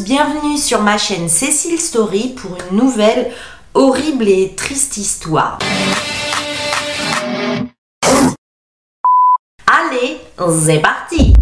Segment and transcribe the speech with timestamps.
[0.00, 3.30] bienvenue sur ma chaîne Cécile Story pour une nouvelle
[3.74, 5.58] horrible et triste histoire.
[9.66, 10.20] Allez,
[10.64, 11.32] c'est parti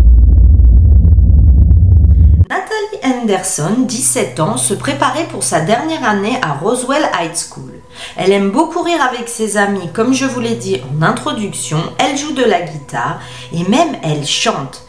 [2.50, 7.72] Nathalie Anderson, 17 ans, se préparait pour sa dernière année à Roswell High School.
[8.16, 12.18] Elle aime beaucoup rire avec ses amis, comme je vous l'ai dit en introduction, elle
[12.18, 13.20] joue de la guitare
[13.52, 14.86] et même elle chante.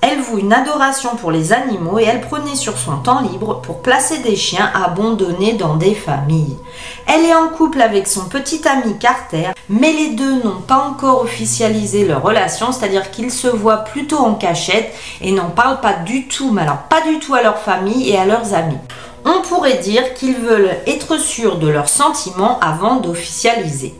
[0.00, 3.82] Elle voue une adoration pour les animaux et elle prenait sur son temps libre pour
[3.82, 6.56] placer des chiens abandonnés dans des familles.
[7.06, 11.22] Elle est en couple avec son petit ami Carter, mais les deux n'ont pas encore
[11.22, 16.26] officialisé leur relation, c'est-à-dire qu'ils se voient plutôt en cachette et n'en parlent pas du
[16.28, 18.78] tout, mais alors pas du tout à leur famille et à leurs amis.
[19.24, 23.94] On pourrait dire qu'ils veulent être sûrs de leurs sentiments avant d'officialiser.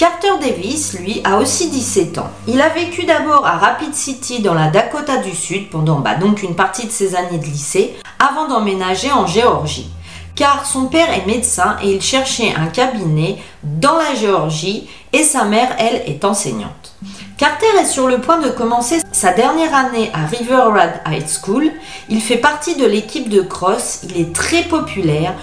[0.00, 2.30] Carter Davis, lui, a aussi 17 ans.
[2.48, 6.54] Il a vécu d'abord à Rapid City dans la Dakota du Sud pendant bah, une
[6.54, 9.90] partie de ses années de lycée, avant d'emménager en Géorgie.
[10.34, 15.44] Car son père est médecin et il cherchait un cabinet dans la Géorgie et sa
[15.44, 16.94] mère, elle, est enseignante.
[17.36, 21.70] Carter est sur le point de commencer sa dernière année à River Rad High School.
[22.08, 25.34] Il fait partie de l'équipe de cross, il est très populaire,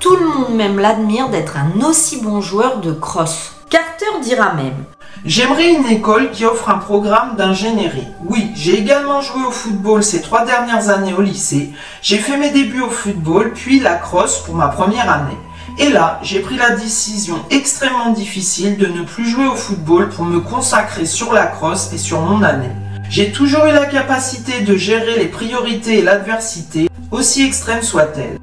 [0.00, 3.52] tout le monde même l'admire d'être un aussi bon joueur de cross.
[3.72, 4.84] Carter dira même
[5.24, 8.06] J'aimerais une école qui offre un programme d'ingénierie.
[8.22, 11.70] Oui, j'ai également joué au football ces trois dernières années au lycée.
[12.02, 15.38] J'ai fait mes débuts au football, puis la crosse pour ma première année.
[15.78, 20.26] Et là, j'ai pris la décision extrêmement difficile de ne plus jouer au football pour
[20.26, 22.76] me consacrer sur la crosse et sur mon année.
[23.08, 28.38] J'ai toujours eu la capacité de gérer les priorités et l'adversité, aussi extrême soit-elle.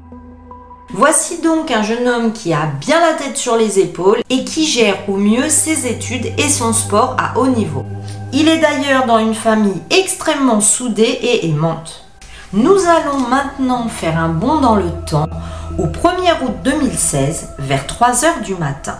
[0.92, 4.66] Voici donc un jeune homme qui a bien la tête sur les épaules et qui
[4.66, 7.84] gère au mieux ses études et son sport à haut niveau.
[8.32, 12.04] Il est d'ailleurs dans une famille extrêmement soudée et aimante.
[12.52, 15.28] Nous allons maintenant faire un bond dans le temps
[15.78, 18.98] au 1er août 2016 vers 3 heures du matin.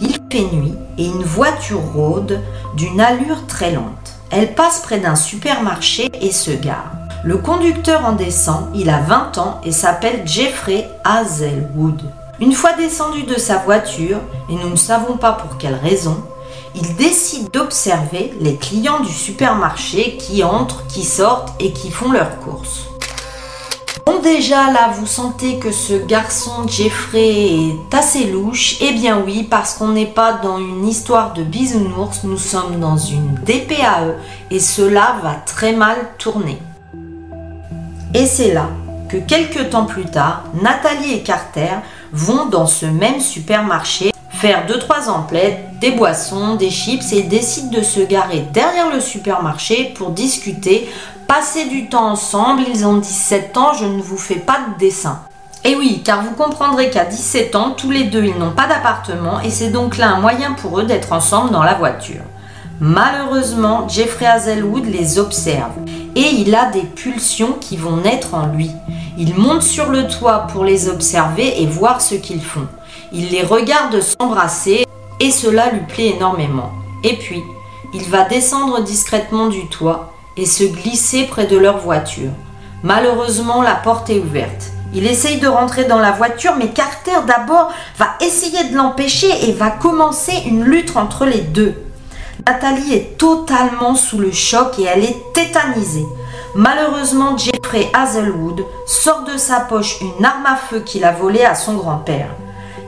[0.00, 2.40] Il fait nuit et une voiture rôde
[2.76, 4.18] d'une allure très lente.
[4.32, 7.01] Elle passe près d'un supermarché et se gare.
[7.24, 12.02] Le conducteur en descend, il a 20 ans et s'appelle Jeffrey Hazelwood.
[12.40, 14.18] Une fois descendu de sa voiture,
[14.50, 16.16] et nous ne savons pas pour quelle raison,
[16.74, 22.40] il décide d'observer les clients du supermarché qui entrent, qui sortent et qui font leurs
[22.40, 22.86] courses.
[24.04, 29.44] Bon déjà là, vous sentez que ce garçon Jeffrey est assez louche Eh bien oui,
[29.44, 34.16] parce qu'on n'est pas dans une histoire de bisounours, nous sommes dans une DPAE
[34.50, 36.58] et cela va très mal tourner.
[38.14, 38.68] Et c'est là
[39.08, 41.76] que quelques temps plus tard, Nathalie et Carter
[42.12, 47.82] vont dans ce même supermarché faire 2-3 emplettes, des boissons, des chips et décident de
[47.82, 50.90] se garer derrière le supermarché pour discuter,
[51.26, 52.62] passer du temps ensemble.
[52.68, 55.20] Ils ont 17 ans, je ne vous fais pas de dessin.
[55.64, 59.40] Et oui, car vous comprendrez qu'à 17 ans, tous les deux, ils n'ont pas d'appartement
[59.40, 62.22] et c'est donc là un moyen pour eux d'être ensemble dans la voiture.
[62.80, 65.70] Malheureusement, Jeffrey Hazelwood les observe
[66.14, 68.70] et il a des pulsions qui vont naître en lui.
[69.18, 72.66] Il monte sur le toit pour les observer et voir ce qu'ils font.
[73.12, 74.86] Il les regarde s'embrasser
[75.20, 76.70] et cela lui plaît énormément.
[77.04, 77.42] Et puis,
[77.94, 82.30] il va descendre discrètement du toit et se glisser près de leur voiture.
[82.82, 84.72] Malheureusement, la porte est ouverte.
[84.94, 89.52] Il essaye de rentrer dans la voiture, mais Carter d'abord va essayer de l'empêcher et
[89.52, 91.81] va commencer une lutte entre les deux.
[92.46, 96.06] Nathalie est totalement sous le choc et elle est tétanisée.
[96.56, 101.54] Malheureusement, Jeffrey Hazelwood sort de sa poche une arme à feu qu'il a volée à
[101.54, 102.30] son grand-père.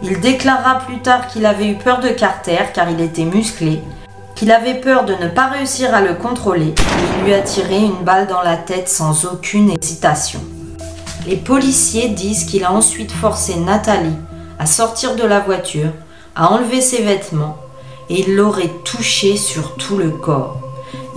[0.03, 3.81] Il déclara plus tard qu'il avait eu peur de Carter car il était musclé,
[4.34, 7.78] qu'il avait peur de ne pas réussir à le contrôler et il lui a tiré
[7.78, 10.41] une balle dans la tête sans aucune hésitation.
[11.26, 14.16] Les policiers disent qu'il a ensuite forcé Nathalie
[14.59, 15.91] à sortir de la voiture,
[16.34, 17.57] à enlever ses vêtements
[18.09, 20.59] et il l'aurait touchée sur tout le corps.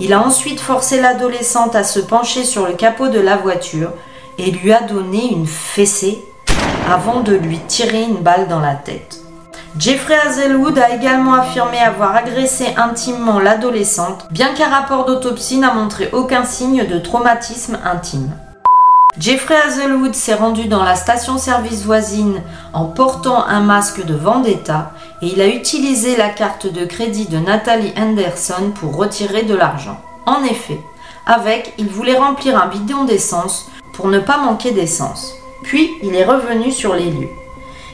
[0.00, 3.90] Il a ensuite forcé l'adolescente à se pencher sur le capot de la voiture
[4.38, 6.24] et lui a donné une fessée
[6.90, 9.20] avant de lui tirer une balle dans la tête.
[9.78, 16.08] Jeffrey Hazelwood a également affirmé avoir agressé intimement l'adolescente, bien qu'un rapport d'autopsie n'a montré
[16.12, 18.32] aucun signe de traumatisme intime.
[19.18, 22.40] Jeffrey Hazelwood s'est rendu dans la station-service voisine
[22.72, 24.92] en portant un masque de vendetta
[25.22, 30.00] et il a utilisé la carte de crédit de Nathalie Anderson pour retirer de l'argent.
[30.26, 30.78] En effet,
[31.26, 35.34] avec, il voulait remplir un bidon d'essence pour ne pas manquer d'essence.
[35.62, 37.30] Puis, il est revenu sur les lieux.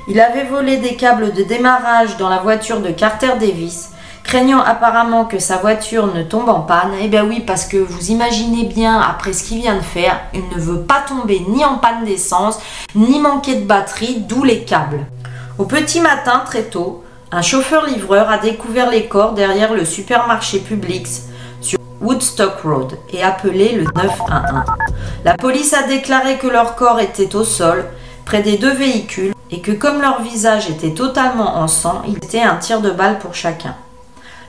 [0.07, 3.91] Il avait volé des câbles de démarrage dans la voiture de Carter Davis,
[4.23, 6.93] craignant apparemment que sa voiture ne tombe en panne.
[7.01, 10.47] Eh bien oui, parce que vous imaginez bien, après ce qu'il vient de faire, il
[10.51, 12.59] ne veut pas tomber ni en panne d'essence,
[12.95, 15.07] ni manquer de batterie, d'où les câbles.
[15.57, 17.04] Au petit matin, très tôt,
[17.35, 21.25] un chauffeur-livreur a découvert les corps derrière le supermarché Publix
[21.61, 24.65] sur Woodstock Road et appelé le 911.
[25.25, 27.87] La police a déclaré que leurs corps étaient au sol,
[28.25, 32.41] près des deux véhicules, et que comme leur visage était totalement en sang, il était
[32.41, 33.75] un tir de balle pour chacun.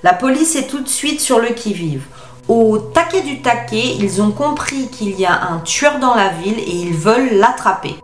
[0.04, 2.04] La police est tout de suite sur le qui-vive.
[2.48, 6.60] Au taquet du taquet, ils ont compris qu'il y a un tueur dans la ville
[6.60, 7.96] et ils veulent l'attraper.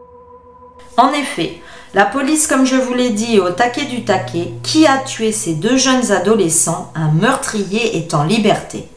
[0.97, 1.61] En effet,
[1.93, 4.53] la police, comme je vous l'ai dit, au taquet du taquet.
[4.63, 8.87] Qui a tué ces deux jeunes adolescents Un meurtrier est en liberté.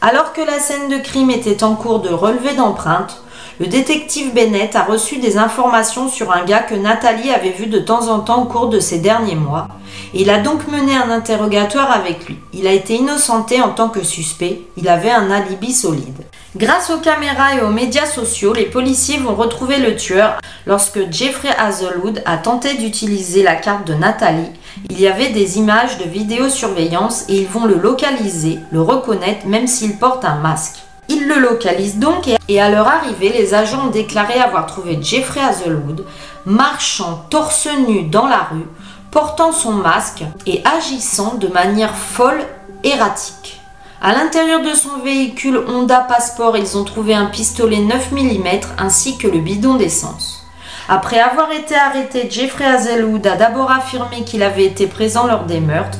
[0.00, 3.22] Alors que la scène de crime était en cours de relevé d'empreintes,
[3.60, 7.80] le détective Bennett a reçu des informations sur un gars que Nathalie avait vu de
[7.80, 9.68] temps en temps au cours de ces derniers mois.
[10.14, 12.38] Il a donc mené un interrogatoire avec lui.
[12.54, 14.62] Il a été innocenté en tant que suspect.
[14.76, 16.24] Il avait un alibi solide.
[16.56, 21.54] Grâce aux caméras et aux médias sociaux, les policiers vont retrouver le tueur lorsque Jeffrey
[21.58, 24.50] Hazelwood a tenté d'utiliser la carte de Nathalie.
[24.88, 29.66] Il y avait des images de vidéosurveillance et ils vont le localiser, le reconnaître même
[29.66, 30.76] s'il porte un masque.
[31.10, 35.40] Ils le localisent donc et à leur arrivée, les agents ont déclaré avoir trouvé Jeffrey
[35.42, 36.06] Hazelwood
[36.46, 38.66] marchant torse nu dans la rue,
[39.10, 42.40] portant son masque et agissant de manière folle,
[42.84, 43.57] erratique.
[44.00, 48.46] À l'intérieur de son véhicule Honda Passport, ils ont trouvé un pistolet 9 mm
[48.78, 50.46] ainsi que le bidon d'essence.
[50.88, 55.58] Après avoir été arrêté, Jeffrey Hazelwood a d'abord affirmé qu'il avait été présent lors des
[55.58, 55.98] meurtres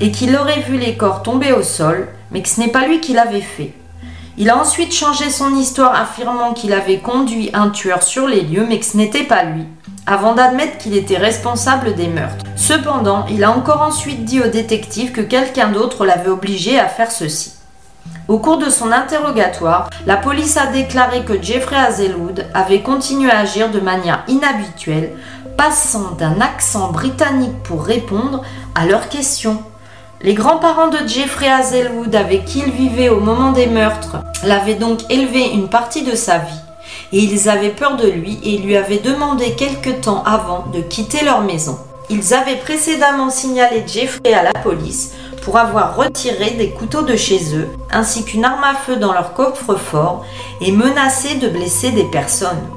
[0.00, 3.00] et qu'il aurait vu les corps tomber au sol, mais que ce n'est pas lui
[3.00, 3.72] qui l'avait fait.
[4.36, 8.66] Il a ensuite changé son histoire affirmant qu'il avait conduit un tueur sur les lieux
[8.68, 9.64] mais que ce n'était pas lui,
[10.10, 12.44] avant d'admettre qu'il était responsable des meurtres.
[12.56, 17.12] Cependant, il a encore ensuite dit au détective que quelqu'un d'autre l'avait obligé à faire
[17.12, 17.52] ceci.
[18.26, 23.38] Au cours de son interrogatoire, la police a déclaré que Jeffrey Hazelwood avait continué à
[23.38, 25.12] agir de manière inhabituelle,
[25.56, 28.42] passant d'un accent britannique pour répondre
[28.74, 29.62] à leurs questions.
[30.22, 35.08] Les grands-parents de Jeffrey Hazelwood avec qui il vivait au moment des meurtres l'avaient donc
[35.08, 36.60] élevé une partie de sa vie
[37.12, 41.24] et ils avaient peur de lui et lui avaient demandé quelque temps avant de quitter
[41.24, 41.78] leur maison.
[42.08, 45.12] Ils avaient précédemment signalé Jeffrey à la police
[45.42, 49.34] pour avoir retiré des couteaux de chez eux ainsi qu'une arme à feu dans leur
[49.34, 50.24] coffre-fort
[50.60, 52.68] et menacé de blesser des personnes.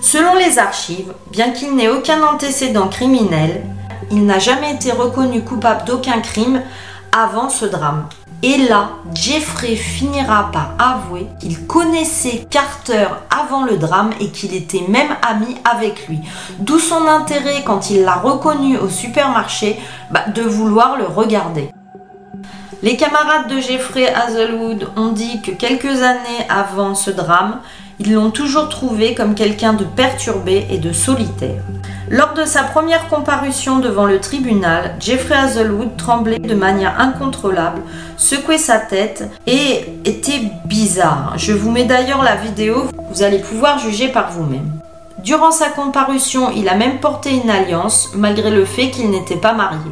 [0.00, 3.62] Selon les archives, bien qu'il n'ait aucun antécédent criminel,
[4.10, 6.62] il n'a jamais été reconnu coupable d'aucun crime
[7.12, 8.08] avant ce drame.
[8.44, 14.84] Et là, Jeffrey finira par avouer qu'il connaissait Carter avant le drame et qu'il était
[14.88, 16.18] même ami avec lui.
[16.58, 19.78] D'où son intérêt quand il l'a reconnu au supermarché
[20.10, 21.70] bah, de vouloir le regarder.
[22.82, 27.60] Les camarades de Jeffrey Hazelwood ont dit que quelques années avant ce drame,
[27.98, 31.62] ils l'ont toujours trouvé comme quelqu'un de perturbé et de solitaire.
[32.08, 37.80] Lors de sa première comparution devant le tribunal, Jeffrey Hazelwood tremblait de manière incontrôlable,
[38.16, 41.34] secouait sa tête et était bizarre.
[41.36, 44.70] Je vous mets d'ailleurs la vidéo, vous allez pouvoir juger par vous-même.
[45.24, 49.52] Durant sa comparution, il a même porté une alliance, malgré le fait qu'il n'était pas
[49.52, 49.90] marié.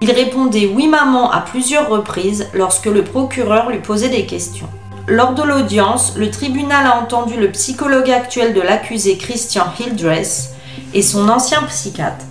[0.00, 4.68] Il répondait oui maman à plusieurs reprises lorsque le procureur lui posait des questions.
[5.10, 10.54] Lors de l'audience, le tribunal a entendu le psychologue actuel de l'accusé Christian Hildress
[10.94, 12.26] et son ancien psychiatre.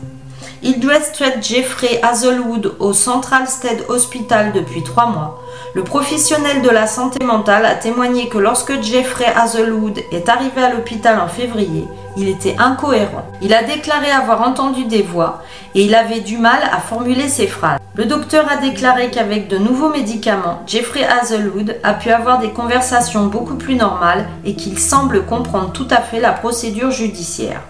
[0.63, 5.43] Il doit traite Jeffrey Hazelwood au Central State Hospital depuis trois mois.
[5.73, 10.73] Le professionnel de la santé mentale a témoigné que lorsque Jeffrey Hazelwood est arrivé à
[10.73, 11.83] l'hôpital en février,
[12.19, 13.25] il était incohérent.
[13.41, 15.41] Il a déclaré avoir entendu des voix
[15.73, 17.79] et il avait du mal à formuler ses phrases.
[17.95, 23.27] Le docteur a déclaré qu'avec de nouveaux médicaments, Jeffrey Hazelwood a pu avoir des conversations
[23.27, 27.61] beaucoup plus normales et qu'il semble comprendre tout à fait la procédure judiciaire.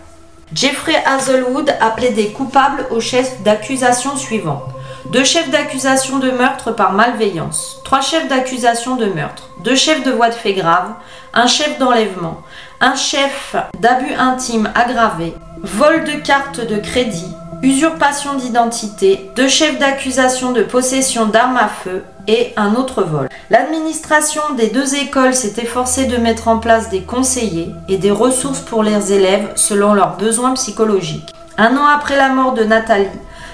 [0.53, 4.63] Jeffrey Hazelwood a plaidé coupable au chef d'accusation suivant.
[5.11, 10.11] Deux chefs d'accusation de meurtre par malveillance, trois chefs d'accusation de meurtre, deux chefs de
[10.11, 10.91] voie de fait grave,
[11.33, 12.41] un chef d'enlèvement,
[12.81, 17.27] un chef d'abus intime aggravé, vol de carte de crédit,
[17.61, 23.27] usurpation d'identité, deux chefs d'accusation de possession d'armes à feu et un autre vol.
[23.49, 28.61] L'administration des deux écoles s'est efforcée de mettre en place des conseillers et des ressources
[28.61, 31.33] pour les élèves selon leurs besoins psychologiques.
[31.57, 33.07] Un an après la mort de Nathalie,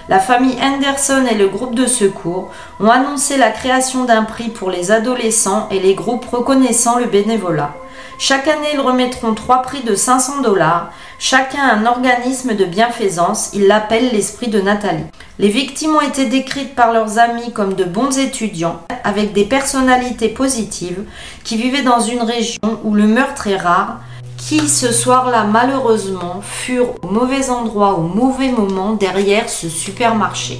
[0.07, 4.69] la famille Henderson et le groupe de secours ont annoncé la création d'un prix pour
[4.69, 7.73] les adolescents et les groupes reconnaissant le bénévolat.
[8.17, 13.67] Chaque année, ils remettront trois prix de 500 dollars, chacun un organisme de bienfaisance, ils
[13.67, 15.03] l'appellent l'esprit de Nathalie.
[15.37, 20.29] Les victimes ont été décrites par leurs amis comme de bons étudiants, avec des personnalités
[20.29, 21.03] positives,
[21.43, 23.99] qui vivaient dans une région où le meurtre est rare,
[24.37, 30.59] qui ce soir-là malheureusement furent au mauvais endroit au mauvais moment derrière ce supermarché.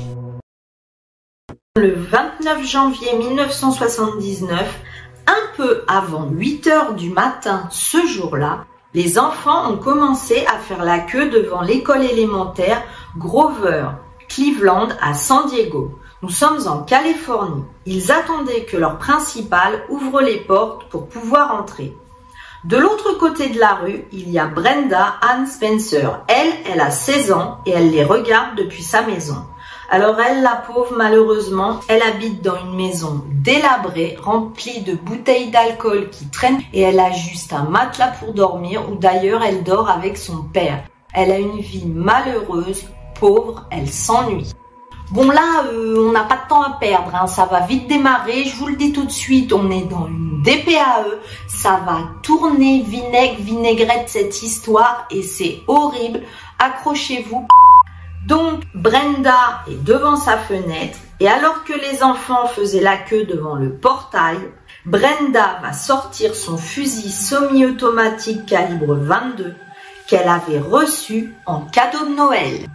[1.78, 4.66] Le 29 janvier 1979,
[5.28, 10.84] un peu avant 8 heures du matin ce jour-là, les enfants ont commencé à faire
[10.84, 12.82] la queue devant l'école élémentaire
[13.18, 13.88] Grover,
[14.30, 16.00] Cleveland à San Diego.
[16.22, 17.66] Nous sommes en Californie.
[17.86, 21.96] Ils attendaient que leur principal ouvre les portes pour pouvoir entrer.
[22.64, 26.22] De l'autre côté de la rue, il y a Brenda Ann Spencer.
[26.28, 29.46] Elle, elle a 16 ans et elle les regarde depuis sa maison.
[29.90, 36.10] Alors elle, la pauvre, malheureusement, elle habite dans une maison délabrée, remplie de bouteilles d'alcool
[36.10, 40.18] qui traînent et elle a juste un matelas pour dormir ou d'ailleurs elle dort avec
[40.18, 40.84] son père.
[41.14, 42.86] Elle a une vie malheureuse,
[43.20, 44.52] pauvre, elle s'ennuie.
[45.12, 47.28] Bon là, euh, on n'a pas de temps à perdre, hein.
[47.28, 50.42] ça va vite démarrer, je vous le dis tout de suite, on est dans une
[50.42, 56.24] DPAE, ça va tourner vinaigre, vinaigrette cette histoire et c'est horrible,
[56.58, 57.48] accrochez-vous.
[58.26, 63.56] Donc Brenda est devant sa fenêtre et alors que les enfants faisaient la queue devant
[63.56, 64.38] le portail,
[64.86, 69.54] Brenda va sortir son fusil semi-automatique calibre 22
[70.08, 72.68] qu'elle avait reçu en cadeau de Noël.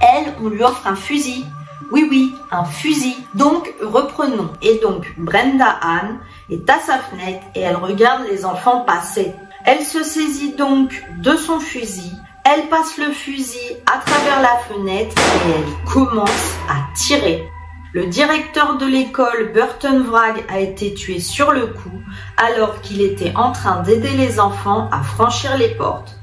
[0.00, 1.44] Elle, on lui offre un fusil.
[1.92, 3.16] Oui, oui, un fusil.
[3.34, 4.50] Donc, reprenons.
[4.60, 6.18] Et donc, Brenda Anne
[6.50, 9.32] est à sa fenêtre et elle regarde les enfants passer.
[9.64, 12.12] Elle se saisit donc de son fusil
[12.48, 17.48] elle passe le fusil à travers la fenêtre et elle commence à tirer.
[17.92, 22.00] Le directeur de l'école, Burton Vrag, a été tué sur le coup
[22.36, 26.16] alors qu'il était en train d'aider les enfants à franchir les portes.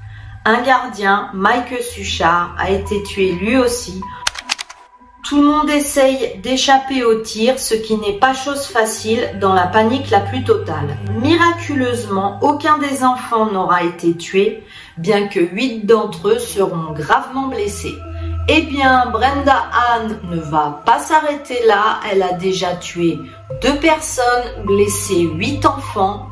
[0.45, 4.01] Un gardien, Mike Suchard, a été tué lui aussi.
[5.23, 9.67] Tout le monde essaye d'échapper au tir, ce qui n'est pas chose facile dans la
[9.67, 10.97] panique la plus totale.
[11.21, 14.63] Miraculeusement, aucun des enfants n'aura été tué,
[14.97, 17.97] bien que huit d'entre eux seront gravement blessés.
[18.47, 21.99] Eh bien, Brenda Ann ne va pas s'arrêter là.
[22.11, 23.19] Elle a déjà tué
[23.61, 26.29] deux personnes, blessé huit enfants.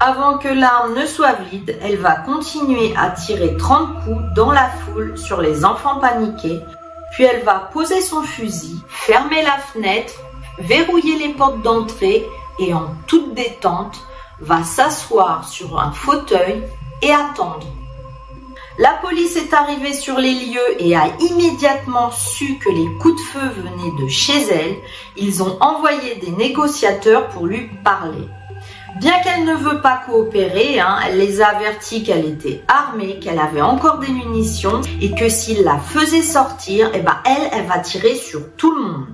[0.00, 4.68] Avant que l'arme ne soit vide, elle va continuer à tirer 30 coups dans la
[4.68, 6.60] foule sur les enfants paniqués.
[7.12, 10.12] Puis elle va poser son fusil, fermer la fenêtre,
[10.58, 12.24] verrouiller les portes d'entrée
[12.60, 13.98] et en toute détente,
[14.40, 16.62] va s'asseoir sur un fauteuil
[17.02, 17.66] et attendre.
[18.78, 23.26] La police est arrivée sur les lieux et a immédiatement su que les coups de
[23.26, 24.76] feu venaient de chez elle.
[25.16, 28.28] Ils ont envoyé des négociateurs pour lui parler.
[29.00, 33.40] Bien qu'elle ne veut pas coopérer, hein, elle les a avertis qu'elle était armée, qu'elle
[33.40, 37.80] avait encore des munitions et que s'il la faisait sortir, eh ben elle, elle va
[37.80, 39.06] tirer sur tout le monde.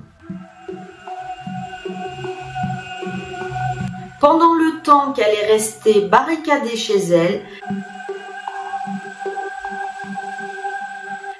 [4.20, 7.42] Pendant le temps qu'elle est restée barricadée chez elle,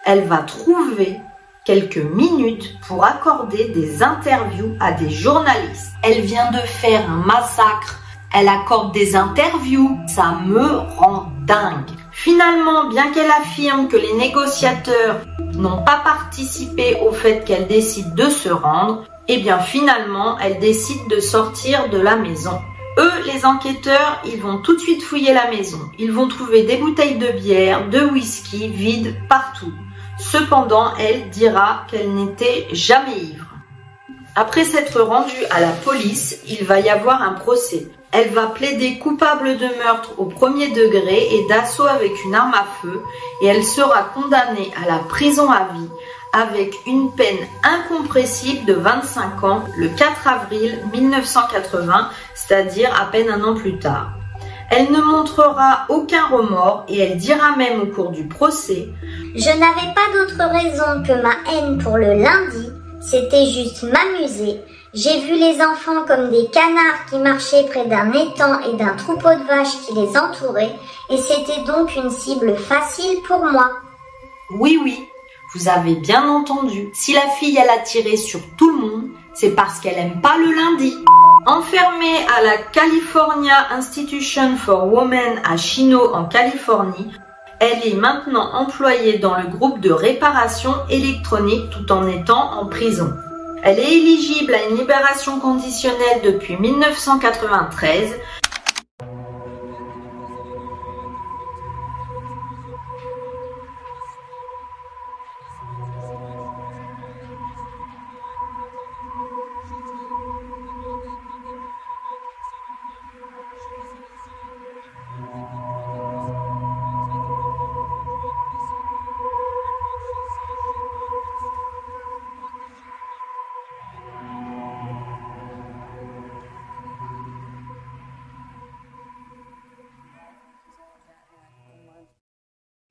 [0.04, 1.20] elle va trouver
[1.64, 5.92] quelques minutes pour accorder des interviews à des journalistes.
[6.02, 8.00] Elle vient de faire un massacre.
[8.34, 9.99] Elle accorde des interviews.
[10.06, 11.90] Ça me rend dingue.
[12.12, 15.20] Finalement, bien qu'elle affirme que les négociateurs
[15.54, 21.08] n'ont pas participé au fait qu'elle décide de se rendre, eh bien finalement, elle décide
[21.08, 22.61] de sortir de la maison.
[22.99, 25.80] Eux, les enquêteurs, ils vont tout de suite fouiller la maison.
[25.99, 29.73] Ils vont trouver des bouteilles de bière, de whisky vides partout.
[30.18, 33.47] Cependant, elle dira qu'elle n'était jamais ivre.
[34.37, 37.88] Après s'être rendue à la police, il va y avoir un procès.
[38.11, 42.66] Elle va plaider coupable de meurtre au premier degré et d'assaut avec une arme à
[42.80, 43.00] feu
[43.42, 45.88] et elle sera condamnée à la prison à vie
[46.33, 53.42] avec une peine incompressible de 25 ans le 4 avril 1980, c'est-à-dire à peine un
[53.44, 54.12] an plus tard.
[54.76, 58.88] Elle ne montrera aucun remords et elle dira même au cours du procès
[59.37, 64.61] Je n'avais pas d'autre raison que ma haine pour le lundi, c'était juste m'amuser.
[64.93, 69.28] J'ai vu les enfants comme des canards qui marchaient près d'un étang et d'un troupeau
[69.28, 70.75] de vaches qui les entourait,
[71.09, 73.71] et c'était donc une cible facile pour moi.
[74.59, 74.99] Oui, oui,
[75.54, 76.88] vous avez bien entendu.
[76.95, 80.37] Si la fille elle a tiré sur tout le monde, c'est parce qu'elle aime pas
[80.38, 80.97] le lundi.
[81.47, 87.12] Enfermée à la California Institution for Women à Chino en Californie,
[87.61, 93.12] elle est maintenant employée dans le groupe de réparation électronique tout en étant en prison.
[93.62, 98.14] Elle est éligible à une libération conditionnelle depuis 1993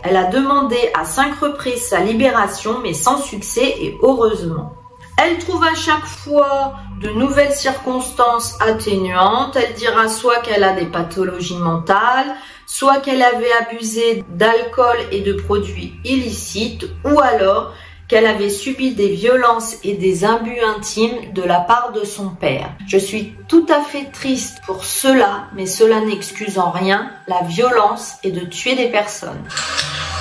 [0.03, 4.73] Elle a demandé à cinq reprises sa libération, mais sans succès et heureusement.
[5.17, 9.55] Elle trouve à chaque fois de nouvelles circonstances atténuantes.
[9.55, 15.33] Elle dira soit qu'elle a des pathologies mentales, soit qu'elle avait abusé d'alcool et de
[15.33, 17.73] produits illicites, ou alors
[18.07, 22.71] qu'elle avait subi des violences et des imbus intimes de la part de son père.
[22.87, 28.15] Je suis tout à fait triste pour cela, mais cela n'excuse en rien la violence
[28.23, 29.43] et de tuer des personnes.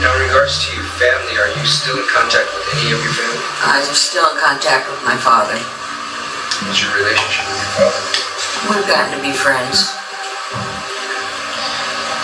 [0.00, 3.12] Now, in regards to your family, are you still in contact with any of your
[3.12, 3.44] family?
[3.60, 5.58] I'm still in contact with my father.
[6.64, 8.02] What's your relationship with your father?
[8.72, 9.92] We've gotten to be friends.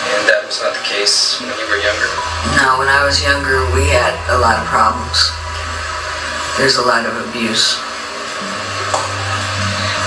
[0.09, 2.09] And that was not the case when you were younger?
[2.57, 5.29] No, when I was younger, we had a lot of problems.
[6.57, 7.77] There's a lot of abuse.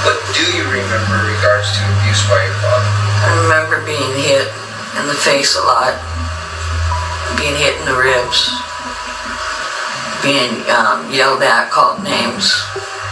[0.03, 2.91] What do you remember in regards to abuse by your father?
[3.23, 4.51] I remember being hit
[4.99, 5.95] in the face a lot,
[7.37, 8.51] being hit in the ribs,
[10.23, 12.63] being um, yelled at, called names.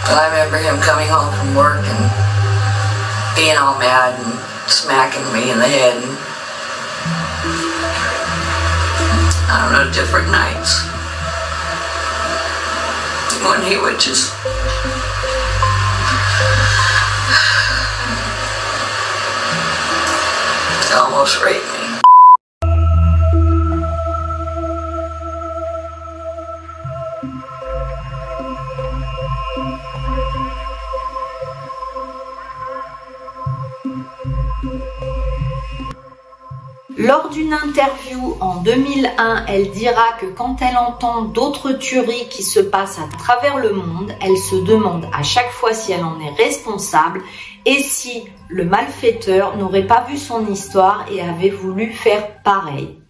[0.05, 2.11] But I remember him coming home from work and
[3.35, 5.97] being all mad and smacking me in the head.
[6.01, 6.17] And,
[9.47, 10.89] I don't know, different nights.
[13.41, 14.33] When he would just
[20.93, 21.70] almost rape
[37.03, 42.59] Lors d'une interview en 2001, elle dira que quand elle entend d'autres tueries qui se
[42.59, 46.29] passent à travers le monde, elle se demande à chaque fois si elle en est
[46.43, 47.23] responsable
[47.65, 53.01] et si le malfaiteur n'aurait pas vu son histoire et avait voulu faire pareil.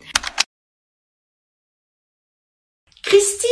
[3.04, 3.50] Christine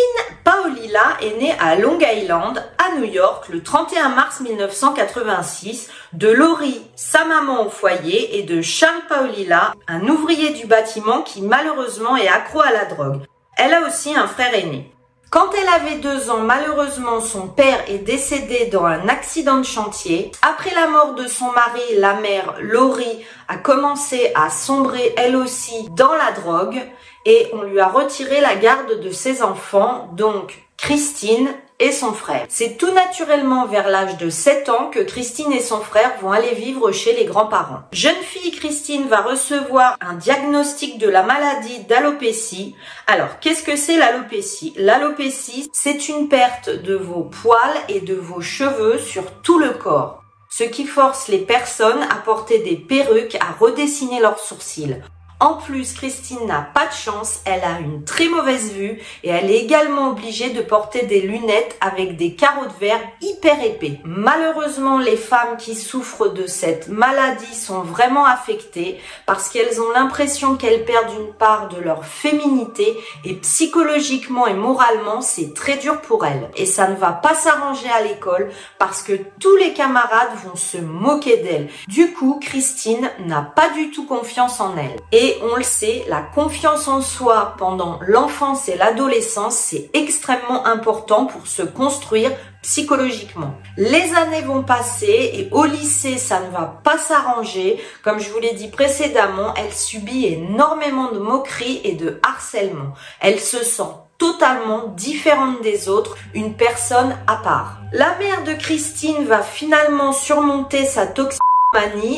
[1.22, 7.26] Est née à Long Island, à New York, le 31 mars 1986, de Laurie, sa
[7.26, 12.62] maman au foyer, et de Charles Paolilla, un ouvrier du bâtiment qui malheureusement est accro
[12.62, 13.22] à la drogue.
[13.56, 14.92] Elle a aussi un frère aîné.
[15.30, 20.32] Quand elle avait deux ans, malheureusement, son père est décédé dans un accident de chantier.
[20.42, 25.88] Après la mort de son mari, la mère Laurie a commencé à sombrer elle aussi
[25.92, 26.82] dans la drogue
[27.28, 32.46] et on lui a retiré la garde de ses enfants, donc Christine et son frère.
[32.50, 36.56] C'est tout naturellement vers l'âge de 7 ans que Christine et son frère vont aller
[36.56, 37.82] vivre chez les grands-parents.
[37.92, 42.76] Jeune fille Christine va recevoir un diagnostic de la maladie d'alopécie.
[43.08, 44.74] Alors, qu'est-ce que c'est l'alopécie?
[44.78, 50.24] L'alopécie, c'est une perte de vos poils et de vos cheveux sur tout le corps,
[50.50, 54.98] ce qui force les personnes à porter des perruques, à redessiner leurs sourcils.
[55.42, 59.50] En plus, Christine n'a pas de chance, elle a une très mauvaise vue et elle
[59.50, 64.02] est également obligée de porter des lunettes avec des carreaux de verre hyper épais.
[64.04, 70.58] Malheureusement, les femmes qui souffrent de cette maladie sont vraiment affectées parce qu'elles ont l'impression
[70.58, 76.26] qu'elles perdent une part de leur féminité et psychologiquement et moralement, c'est très dur pour
[76.26, 76.50] elles.
[76.58, 80.80] Et ça ne va pas s'arranger à l'école parce que tous les camarades vont se
[80.80, 81.70] moquer d'elle.
[81.88, 84.98] Du coup, Christine n'a pas du tout confiance en elle.
[85.42, 91.48] On le sait, la confiance en soi pendant l'enfance et l'adolescence, c'est extrêmement important pour
[91.48, 93.54] se construire psychologiquement.
[93.78, 97.82] Les années vont passer et au lycée, ça ne va pas s'arranger.
[98.04, 102.94] Comme je vous l'ai dit précédemment, elle subit énormément de moqueries et de harcèlement.
[103.22, 103.84] Elle se sent
[104.18, 107.80] totalement différente des autres, une personne à part.
[107.94, 111.49] La mère de Christine va finalement surmonter sa toxicité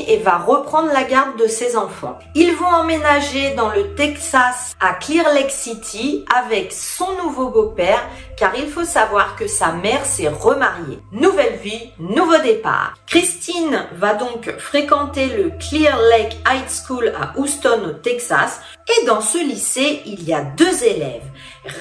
[0.07, 2.17] et va reprendre la garde de ses enfants.
[2.35, 8.01] Ils vont emménager dans le Texas à Clear Lake City avec son nouveau beau-père
[8.37, 10.99] car il faut savoir que sa mère s'est remariée.
[11.11, 12.93] Nouvelle vie, nouveau départ.
[13.07, 19.21] Christine va donc fréquenter le Clear Lake High School à Houston au Texas et dans
[19.21, 21.23] ce lycée, il y a deux élèves,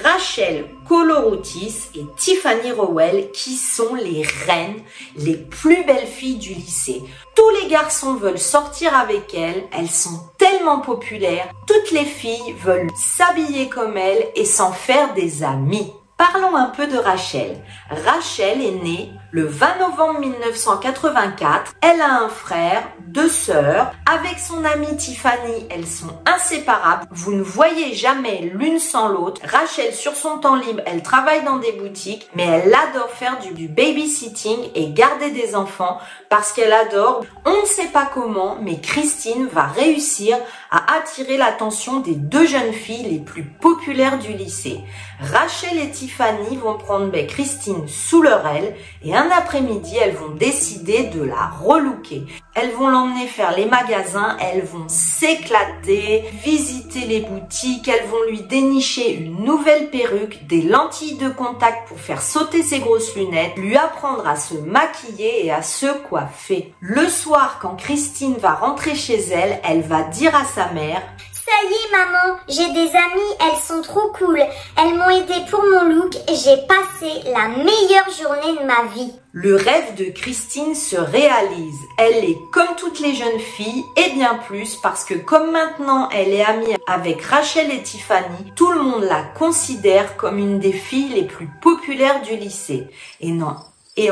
[0.03, 4.81] Rachel Coloroutis et Tiffany Rowell qui sont les reines,
[5.15, 7.01] les plus belles filles du lycée.
[7.35, 12.91] Tous les garçons veulent sortir avec elles, elles sont tellement populaires, toutes les filles veulent
[12.95, 15.91] s'habiller comme elles et s'en faire des amis.
[16.15, 17.63] Parlons un peu de Rachel.
[17.89, 23.93] Rachel est née Le 20 novembre 1984, elle a un frère, deux sœurs.
[24.05, 27.05] Avec son amie Tiffany, elles sont inséparables.
[27.11, 29.39] Vous ne voyez jamais l'une sans l'autre.
[29.45, 33.69] Rachel, sur son temps libre, elle travaille dans des boutiques, mais elle adore faire du,
[33.69, 37.23] babysitting et garder des enfants parce qu'elle adore.
[37.45, 40.37] On ne sait pas comment, mais Christine va réussir
[40.71, 44.81] à attirer l'attention des deux jeunes filles les plus populaires du lycée.
[45.21, 51.03] Rachel et Tiffany vont prendre ben, Christine sous leur aile et après-midi, elles vont décider
[51.03, 52.25] de la relooker.
[52.55, 58.41] Elles vont l'emmener faire les magasins, elles vont s'éclater, visiter les boutiques, elles vont lui
[58.41, 63.77] dénicher une nouvelle perruque, des lentilles de contact pour faire sauter ses grosses lunettes, lui
[63.77, 66.73] apprendre à se maquiller et à se coiffer.
[66.79, 71.01] Le soir, quand Christine va rentrer chez elle, elle va dire à sa mère
[71.45, 74.39] ça y est, maman, j'ai des amies, elles sont trop cool.
[74.77, 79.11] Elles m'ont aidé pour mon look j'ai passé la meilleure journée de ma vie.
[79.33, 81.79] Le rêve de Christine se réalise.
[81.97, 86.33] Elle est comme toutes les jeunes filles et bien plus parce que comme maintenant elle
[86.33, 91.13] est amie avec Rachel et Tiffany, tout le monde la considère comme une des filles
[91.13, 92.87] les plus populaires du lycée.
[93.19, 93.55] Et non,
[93.97, 94.09] et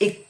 [0.00, 0.24] et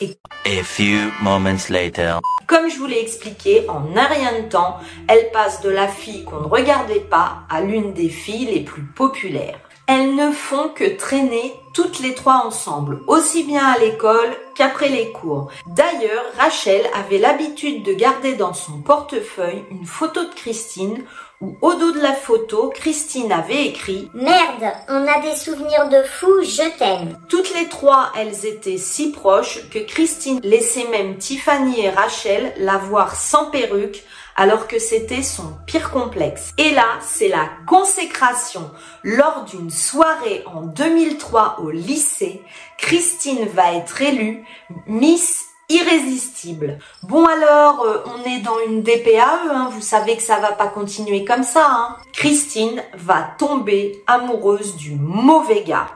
[0.00, 2.18] A few moments later.
[2.48, 6.24] Comme je vous l'ai expliqué, en un rien de temps, elle passe de la fille
[6.24, 9.60] qu'on ne regardait pas à l'une des filles les plus populaires.
[9.86, 15.12] Elles ne font que traîner toutes les trois ensemble, aussi bien à l'école qu'après les
[15.12, 15.50] cours.
[15.66, 21.04] D'ailleurs, Rachel avait l'habitude de garder dans son portefeuille une photo de Christine
[21.40, 26.02] où au dos de la photo, Christine avait écrit Merde, on a des souvenirs de
[26.02, 27.18] fou, je t'aime.
[27.28, 32.78] Toutes les trois, elles étaient si proches que Christine laissait même Tiffany et Rachel la
[32.78, 34.02] voir sans perruque
[34.36, 36.52] alors que c'était son pire complexe.
[36.58, 38.70] Et là, c'est la consécration.
[39.02, 42.42] Lors d'une soirée en 2003 au lycée,
[42.78, 44.44] Christine va être élue
[44.86, 46.78] Miss irrésistible.
[47.02, 50.68] Bon alors, euh, on est dans une DPAE, hein, vous savez que ça va pas
[50.68, 51.66] continuer comme ça.
[51.68, 51.96] Hein.
[52.12, 55.88] Christine va tomber amoureuse du mauvais gars.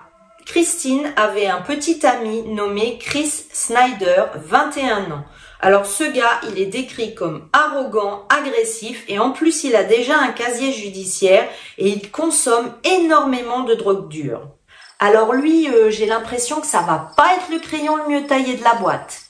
[0.47, 5.25] Christine avait un petit ami nommé Chris Snyder, 21 ans.
[5.61, 10.17] Alors ce gars, il est décrit comme arrogant, agressif et en plus il a déjà
[10.17, 14.49] un casier judiciaire et il consomme énormément de drogue dure.
[15.01, 18.57] Alors lui, euh, j'ai l'impression que ça va pas être le crayon le mieux taillé
[18.57, 19.28] de la boîte.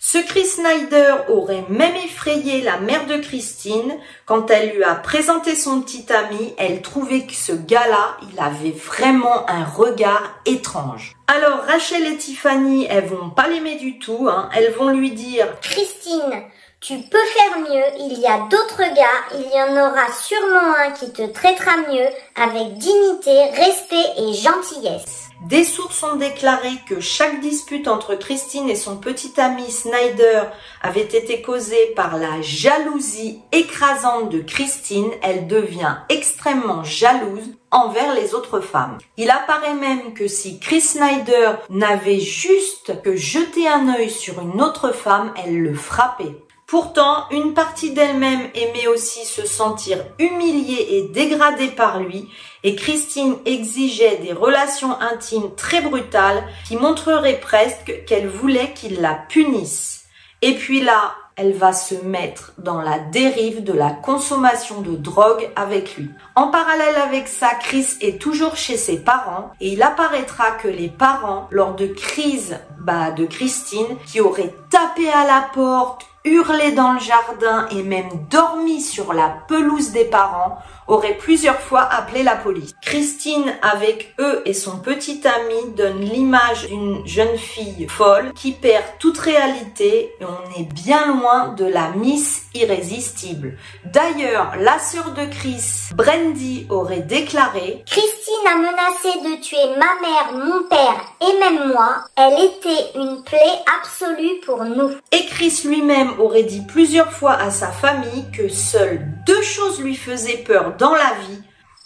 [0.00, 3.98] Ce Chris Snyder aurait même effrayé la mère de Christine.
[4.26, 8.70] Quand elle lui a présenté son petit ami, elle trouvait que ce gars-là, il avait
[8.70, 11.16] vraiment un regard étrange.
[11.26, 14.28] Alors Rachel et Tiffany, elles vont pas l'aimer du tout.
[14.30, 14.48] Hein.
[14.54, 16.44] Elles vont lui dire Christine,
[16.80, 20.92] tu peux faire mieux, il y a d'autres gars, il y en aura sûrement un
[20.92, 22.06] qui te traitera mieux
[22.36, 25.27] avec dignité, respect et gentillesse.
[25.40, 30.42] Des sources ont déclaré que chaque dispute entre Christine et son petit ami Snyder
[30.82, 35.10] avait été causée par la jalousie écrasante de Christine.
[35.22, 38.98] Elle devient extrêmement jalouse envers les autres femmes.
[39.16, 44.60] Il apparaît même que si Chris Snyder n'avait juste que jeté un œil sur une
[44.60, 46.34] autre femme, elle le frappait.
[46.68, 52.28] Pourtant, une partie d'elle-même aimait aussi se sentir humiliée et dégradée par lui,
[52.64, 59.14] et Christine exigeait des relations intimes très brutales qui montreraient presque qu'elle voulait qu'il la
[59.14, 60.04] punisse.
[60.42, 65.48] Et puis là, elle va se mettre dans la dérive de la consommation de drogue
[65.54, 66.10] avec lui.
[66.34, 70.88] En parallèle avec ça, Chris est toujours chez ses parents et il apparaîtra que les
[70.88, 76.92] parents, lors de crises bah, de Christine, qui auraient tapé à la porte, hurlé dans
[76.92, 80.58] le jardin et même dormi sur la pelouse des parents,
[80.88, 82.74] aurait plusieurs fois appelé la police.
[82.82, 88.84] Christine, avec eux et son petit ami, donne l'image d'une jeune fille folle qui perd
[88.98, 93.56] toute réalité et on est bien loin de la Miss irrésistible.
[93.84, 100.32] D'ailleurs, la sœur de Chris, Brandy, aurait déclaré Christine a menacé de tuer ma mère,
[100.32, 102.04] mon père et même moi.
[102.16, 103.38] Elle était une plaie
[103.80, 104.90] absolue pour nous.
[105.12, 109.94] Et Chris lui-même aurait dit plusieurs fois à sa famille que seules deux choses lui
[109.94, 111.42] faisaient peur dans la vie.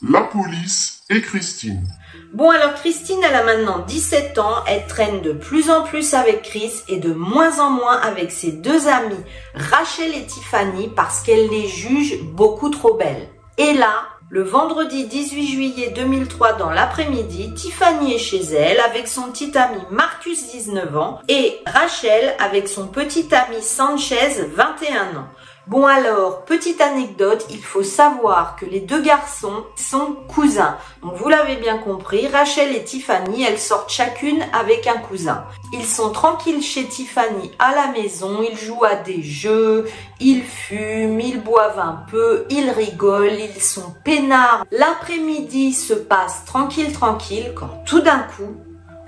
[0.09, 1.87] La police et Christine.
[2.35, 6.43] Bon alors Christine, elle a maintenant 17 ans, elle traîne de plus en plus avec
[6.43, 9.25] Chris et de moins en moins avec ses deux amies
[9.55, 13.29] Rachel et Tiffany parce qu'elle les juge beaucoup trop belles.
[13.59, 19.31] Et là, le vendredi 18 juillet 2003 dans l'après-midi, Tiffany est chez elle avec son
[19.31, 25.29] petit ami Marcus 19 ans et Rachel avec son petit ami Sanchez 21 ans.
[25.69, 30.77] Bon alors, petite anecdote, il faut savoir que les deux garçons sont cousins.
[31.03, 35.45] Donc vous l'avez bien compris, Rachel et Tiffany, elles sortent chacune avec un cousin.
[35.73, 41.21] Ils sont tranquilles chez Tiffany à la maison, ils jouent à des jeux, ils fument,
[41.21, 44.65] ils boivent un peu, ils rigolent, ils sont peinards.
[44.73, 48.57] L'après-midi se passe tranquille tranquille quand tout d'un coup,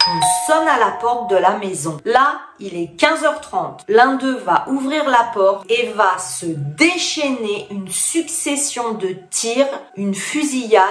[0.07, 1.99] on sonne à la porte de la maison.
[2.05, 3.81] Là, il est 15h30.
[3.89, 10.15] L'un d'eux va ouvrir la porte et va se déchaîner une succession de tirs, une
[10.15, 10.83] fusillade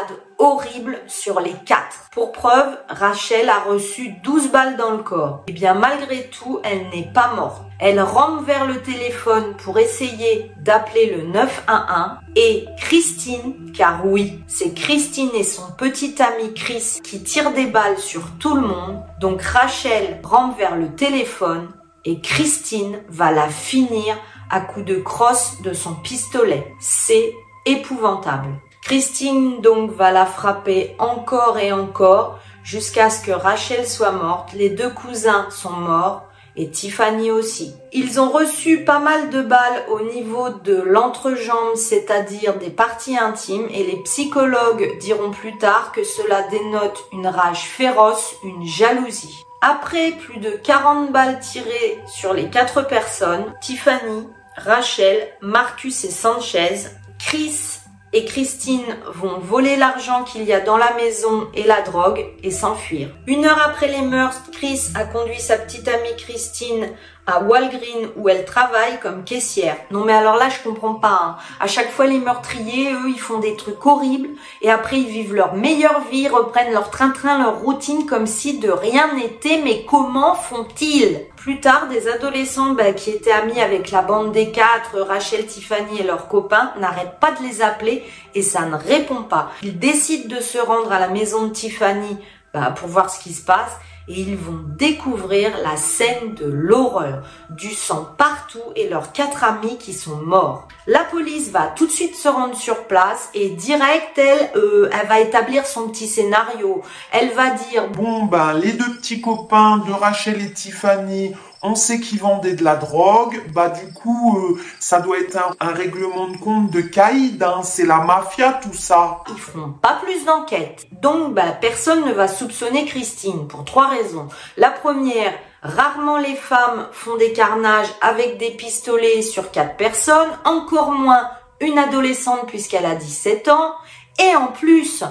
[0.44, 2.10] horrible sur les quatre.
[2.12, 5.44] Pour preuve, Rachel a reçu 12 balles dans le corps.
[5.48, 7.64] Et eh bien malgré tout, elle n'est pas morte.
[7.80, 14.74] Elle rampe vers le téléphone pour essayer d'appeler le 911 et Christine, car oui, c'est
[14.74, 19.02] Christine et son petit ami Chris qui tirent des balles sur tout le monde.
[19.22, 21.70] Donc Rachel rampe vers le téléphone
[22.04, 24.18] et Christine va la finir
[24.50, 26.74] à coups de crosse de son pistolet.
[26.82, 27.34] C'est
[27.66, 28.50] épouvantable.
[28.84, 34.52] Christine donc va la frapper encore et encore jusqu'à ce que Rachel soit morte.
[34.54, 36.24] Les deux cousins sont morts
[36.58, 37.74] et Tiffany aussi.
[37.94, 43.68] Ils ont reçu pas mal de balles au niveau de l'entrejambe, c'est-à-dire des parties intimes,
[43.72, 49.46] et les psychologues diront plus tard que cela dénote une rage féroce, une jalousie.
[49.62, 56.90] Après plus de 40 balles tirées sur les quatre personnes, Tiffany, Rachel, Marcus et Sanchez,
[57.18, 57.80] Chris
[58.14, 62.52] et Christine vont voler l'argent qu'il y a dans la maison et la drogue et
[62.52, 63.10] s'enfuir.
[63.28, 66.90] Une heure après les meurtres, Chris a conduit sa petite amie Christine
[67.26, 69.78] à Walgreen où elle travaille comme caissière.
[69.92, 71.20] Non mais alors là je comprends pas.
[71.22, 71.36] Hein.
[71.60, 74.30] À chaque fois les meurtriers, eux, ils font des trucs horribles
[74.62, 78.70] et après ils vivent leur meilleure vie, reprennent leur train-train, leur routine comme si de
[78.70, 79.62] rien n'était.
[79.64, 81.22] Mais comment font-ils?
[81.38, 86.00] Plus tard, des adolescents bah, qui étaient amis avec la bande des quatre, Rachel, Tiffany
[86.00, 88.04] et leurs copains, n'arrêtent pas de les appeler
[88.36, 89.52] et ça ne répond pas.
[89.62, 92.18] Ils décident de se rendre à la maison de Tiffany
[92.54, 93.78] bah, pour voir ce qui se passe
[94.08, 99.78] et ils vont découvrir la scène de l'horreur, du sang partout et leurs quatre amis
[99.78, 100.68] qui sont morts.
[100.88, 105.08] La police va tout de suite se rendre sur place et direct, elle, euh, elle
[105.08, 106.82] va établir son petit scénario.
[107.12, 112.00] Elle va dire bon ben les deux petits copains de Rachel et Tiffany on sait
[112.00, 116.38] qu'ils vendaient de la drogue, bah du coup, euh, ça doit être un, règlement de
[116.38, 117.62] compte de caïd, hein.
[117.64, 119.24] c'est la mafia tout ça.
[119.30, 120.86] Ils feront pas plus d'enquête.
[120.92, 124.28] Donc, bah, personne ne va soupçonner Christine pour trois raisons.
[124.58, 130.92] La première, rarement les femmes font des carnages avec des pistolets sur quatre personnes, encore
[130.92, 131.30] moins
[131.62, 133.74] une adolescente puisqu'elle a 17 ans.
[134.20, 135.04] Et en plus,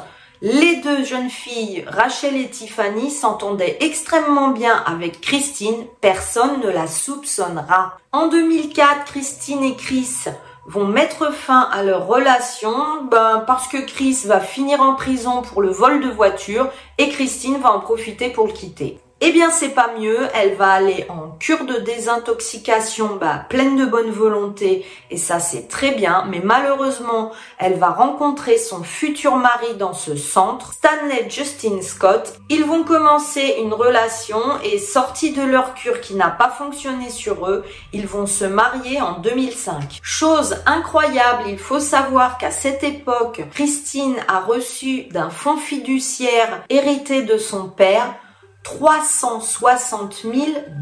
[0.42, 6.88] les deux jeunes filles, Rachel et Tiffany, s'entendaient extrêmement bien avec Christine, personne ne la
[6.88, 7.96] soupçonnera.
[8.10, 10.24] En 2004, Christine et Chris
[10.66, 15.62] vont mettre fin à leur relation ben, parce que Chris va finir en prison pour
[15.62, 18.98] le vol de voiture et Christine va en profiter pour le quitter.
[19.24, 20.18] Eh bien, c'est pas mieux.
[20.34, 24.84] Elle va aller en cure de désintoxication, bah, pleine de bonne volonté.
[25.12, 26.24] Et ça, c'est très bien.
[26.28, 32.34] Mais malheureusement, elle va rencontrer son futur mari dans ce centre, Stanley Justin Scott.
[32.48, 37.48] Ils vont commencer une relation et sortis de leur cure qui n'a pas fonctionné sur
[37.48, 40.00] eux, ils vont se marier en 2005.
[40.02, 47.22] Chose incroyable, il faut savoir qu'à cette époque, Christine a reçu d'un fonds fiduciaire hérité
[47.22, 48.16] de son père
[48.64, 50.34] 360 000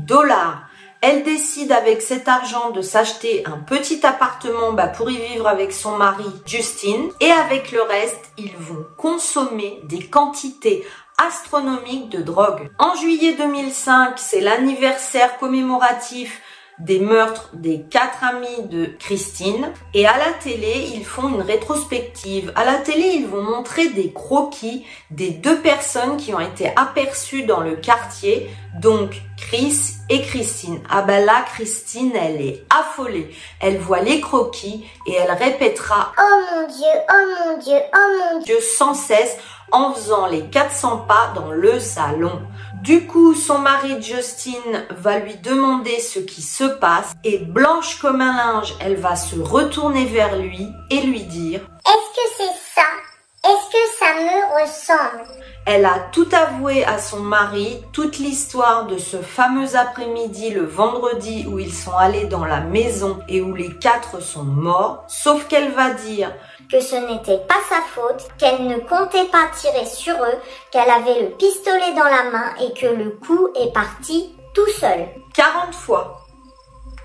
[0.06, 0.64] dollars.
[1.02, 5.72] Elle décide avec cet argent de s'acheter un petit appartement bah, pour y vivre avec
[5.72, 12.70] son mari Justine et avec le reste, ils vont consommer des quantités astronomiques de drogue.
[12.78, 16.42] En juillet 2005, c'est l'anniversaire commémoratif
[16.80, 19.70] des meurtres des quatre amis de Christine.
[19.94, 22.52] Et à la télé, ils font une rétrospective.
[22.56, 27.44] À la télé, ils vont montrer des croquis des deux personnes qui ont été aperçues
[27.44, 28.50] dans le quartier.
[28.80, 30.80] Donc, Chris et Christine.
[30.88, 33.30] Ah ben là, Christine, elle est affolée.
[33.60, 38.40] Elle voit les croquis et elle répétera Oh mon Dieu, oh mon Dieu, oh mon
[38.40, 39.36] Dieu sans cesse
[39.72, 42.40] en faisant les 400 pas dans le salon.
[42.82, 48.22] Du coup, son mari Justine va lui demander ce qui se passe et blanche comme
[48.22, 52.86] un linge, elle va se retourner vers lui et lui dire Est-ce que c'est ça?
[53.44, 55.28] Est-ce que ça me ressemble
[55.66, 61.46] Elle a tout avoué à son mari, toute l'histoire de ce fameux après-midi le vendredi
[61.48, 65.72] où ils sont allés dans la maison et où les quatre sont morts, sauf qu'elle
[65.72, 66.32] va dire
[66.70, 70.38] que ce n'était pas sa faute, qu'elle ne comptait pas tirer sur eux,
[70.70, 75.08] qu'elle avait le pistolet dans la main et que le coup est parti tout seul.
[75.34, 76.26] 40 fois.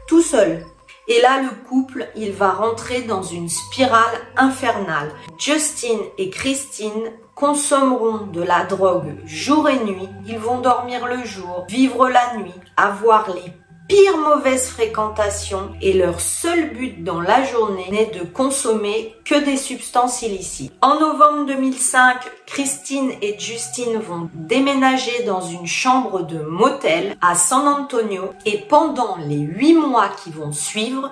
[0.08, 0.65] Tout seul.
[1.08, 5.12] Et là, le couple, il va rentrer dans une spirale infernale.
[5.38, 10.10] Justin et Christine consommeront de la drogue jour et nuit.
[10.25, 13.51] Ils vont dormir le jour, vivre la nuit, avoir les
[13.88, 19.58] pires mauvaises fréquentations et leur seul but dans la journée n'est de consommer que des
[19.58, 20.74] substances illicites.
[20.82, 27.67] En novembre 2005, Christine et Justine vont déménager dans une chambre de motel à San
[27.67, 31.12] Antonio et pendant les huit mois qui vont suivre,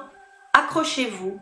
[0.54, 1.40] accrochez-vous,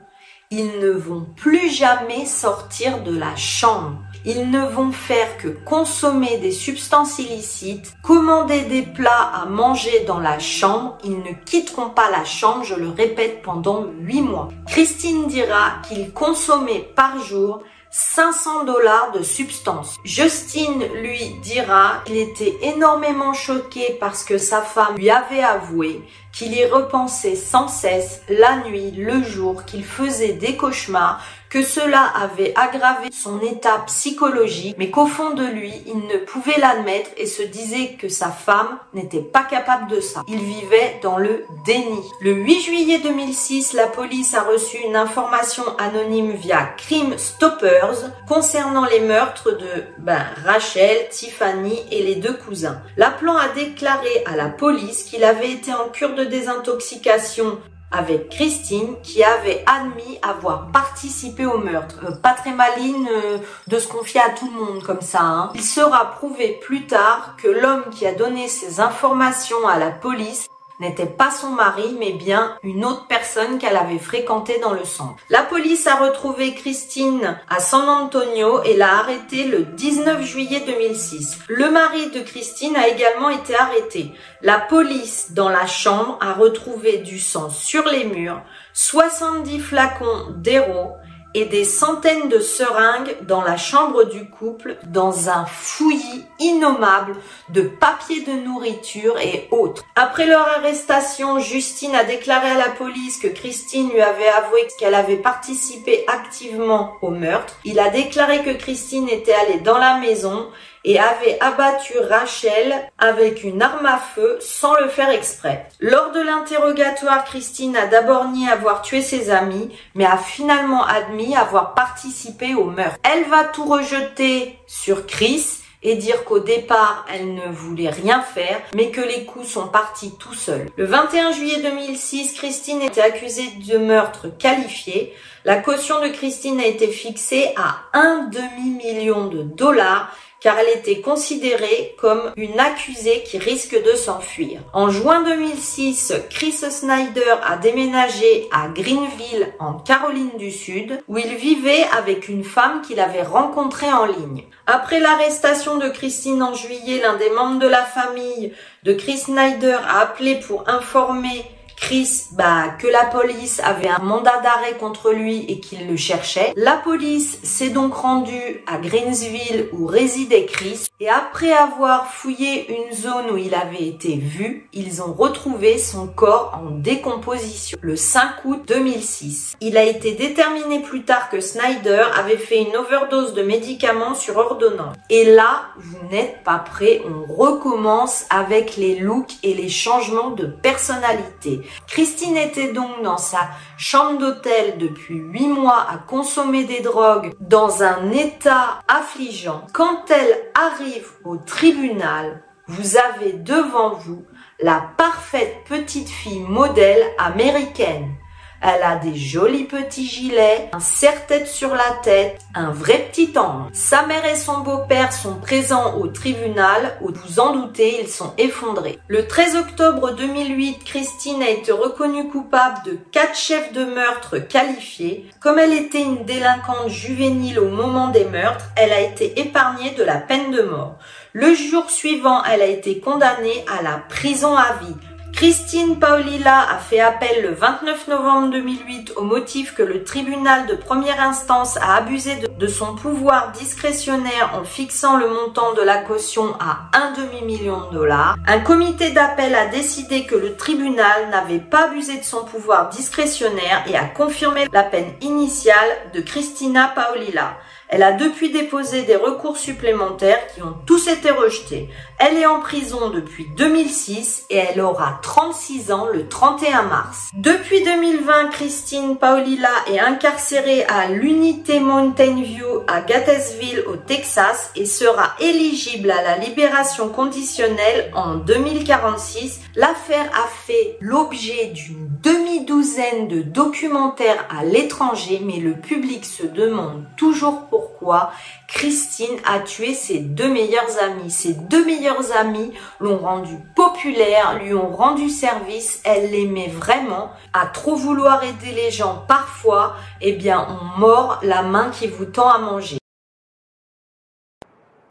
[0.49, 3.97] ils ne vont plus jamais sortir de la chambre.
[4.25, 10.19] Ils ne vont faire que consommer des substances illicites, commander des plats à manger dans
[10.19, 10.97] la chambre.
[11.03, 14.49] Ils ne quitteront pas la chambre, je le répète, pendant 8 mois.
[14.67, 19.97] Christine dira qu'ils consommaient par jour 500 dollars de substances.
[20.05, 26.01] Justine lui dira qu'il était énormément choqué parce que sa femme lui avait avoué
[26.31, 32.03] qu'il y repensait sans cesse la nuit, le jour, qu'il faisait des cauchemars, que cela
[32.15, 37.25] avait aggravé son état psychologique, mais qu'au fond de lui, il ne pouvait l'admettre et
[37.25, 40.23] se disait que sa femme n'était pas capable de ça.
[40.29, 42.01] Il vivait dans le déni.
[42.21, 48.85] Le 8 juillet 2006, la police a reçu une information anonyme via Crime Stoppers concernant
[48.85, 52.81] les meurtres de ben, Rachel, Tiffany et les deux cousins.
[52.95, 57.57] L'appelant a déclaré à la police qu'il avait été en cure de désintoxication
[57.91, 61.99] avec Christine qui avait admis avoir participé au meurtre.
[62.05, 65.21] Euh, pas très maligne euh, de se confier à tout le monde comme ça.
[65.21, 65.51] Hein.
[65.55, 70.47] Il sera prouvé plus tard que l'homme qui a donné ces informations à la police
[70.81, 75.15] n'était pas son mari, mais bien une autre personne qu'elle avait fréquentée dans le centre.
[75.29, 81.39] La police a retrouvé Christine à San Antonio et l'a arrêtée le 19 juillet 2006.
[81.47, 84.11] Le mari de Christine a également été arrêté.
[84.41, 88.41] La police, dans la chambre, a retrouvé du sang sur les murs,
[88.73, 90.93] 70 flacons d'héros,
[91.33, 97.15] et des centaines de seringues dans la chambre du couple dans un fouillis innommable
[97.49, 99.83] de papiers de nourriture et autres.
[99.95, 104.95] Après leur arrestation, Justine a déclaré à la police que Christine lui avait avoué qu'elle
[104.95, 107.55] avait participé activement au meurtre.
[107.63, 110.47] Il a déclaré que Christine était allée dans la maison
[110.83, 115.67] et avait abattu Rachel avec une arme à feu sans le faire exprès.
[115.79, 121.35] Lors de l'interrogatoire, Christine a d'abord nié avoir tué ses amis, mais a finalement admis
[121.35, 122.97] avoir participé au meurtre.
[123.03, 128.61] Elle va tout rejeter sur Chris et dire qu'au départ, elle ne voulait rien faire,
[128.75, 130.67] mais que les coups sont partis tout seuls.
[130.77, 135.13] Le 21 juillet 2006, Christine était accusée de meurtre qualifié.
[135.43, 141.01] La caution de Christine a été fixée à un demi-million de dollars car elle était
[141.01, 144.59] considérée comme une accusée qui risque de s'enfuir.
[144.73, 151.35] En juin 2006, Chris Snyder a déménagé à Greenville en Caroline du Sud où il
[151.35, 154.43] vivait avec une femme qu'il avait rencontrée en ligne.
[154.65, 159.77] Après l'arrestation de Christine en juillet, l'un des membres de la famille de Chris Snyder
[159.87, 161.45] a appelé pour informer
[161.81, 166.53] Chris, bah, que la police avait un mandat d'arrêt contre lui et qu'il le cherchait.
[166.55, 172.95] La police s'est donc rendue à Greensville où résidait Chris et après avoir fouillé une
[172.95, 178.45] zone où il avait été vu, ils ont retrouvé son corps en décomposition le 5
[178.45, 179.55] août 2006.
[179.59, 184.37] Il a été déterminé plus tard que Snyder avait fait une overdose de médicaments sur
[184.37, 184.95] ordonnance.
[185.09, 190.45] Et là, vous n'êtes pas prêt, on recommence avec les looks et les changements de
[190.45, 191.61] personnalité.
[191.87, 197.83] Christine était donc dans sa chambre d'hôtel depuis huit mois à consommer des drogues dans
[197.83, 199.67] un état affligeant.
[199.73, 204.25] Quand elle arrive au tribunal, vous avez devant vous
[204.61, 208.15] la parfaite petite fille modèle américaine.
[208.61, 213.69] Elle a des jolis petits gilets, un serre-tête sur la tête, un vrai petit ange.
[213.73, 218.33] Sa mère et son beau-père sont présents au tribunal où vous en doutez, ils sont
[218.37, 218.99] effondrés.
[219.07, 225.25] Le 13 octobre 2008, Christine a été reconnue coupable de quatre chefs de meurtre qualifiés.
[225.39, 230.03] Comme elle était une délinquante juvénile au moment des meurtres, elle a été épargnée de
[230.03, 230.97] la peine de mort.
[231.33, 234.95] Le jour suivant, elle a été condamnée à la prison à vie.
[235.33, 240.75] Christine Paolilla a fait appel le 29 novembre 2008 au motif que le tribunal de
[240.75, 246.53] première instance a abusé de, son pouvoir discrétionnaire en fixant le montant de la caution
[246.59, 248.35] à un demi-million de dollars.
[248.45, 253.83] Un comité d'appel a décidé que le tribunal n'avait pas abusé de son pouvoir discrétionnaire
[253.87, 257.57] et a confirmé la peine initiale de Christina Paolilla.
[257.91, 261.89] Elle a depuis déposé des recours supplémentaires qui ont tous été rejetés.
[262.23, 267.31] Elle est en prison depuis 2006 et elle aura 36 ans le 31 mars.
[267.33, 274.85] Depuis 2020, Christine Paolilla est incarcérée à l'unité Mountain View à Gatesville au Texas et
[274.85, 279.61] sera éligible à la libération conditionnelle en 2046.
[279.75, 287.03] L'affaire a fait l'objet d'une demi-douzaine de documentaires à l'étranger, mais le public se demande
[287.17, 288.31] toujours pourquoi
[288.67, 291.31] Christine a tué ses deux meilleurs amis.
[291.31, 297.31] Ses deux meilleurs amis l'ont rendu populaire, lui ont rendu service, elle l'aimait vraiment.
[297.53, 302.25] À trop vouloir aider les gens parfois, eh bien on mord la main qui vous
[302.25, 303.00] tend à manger.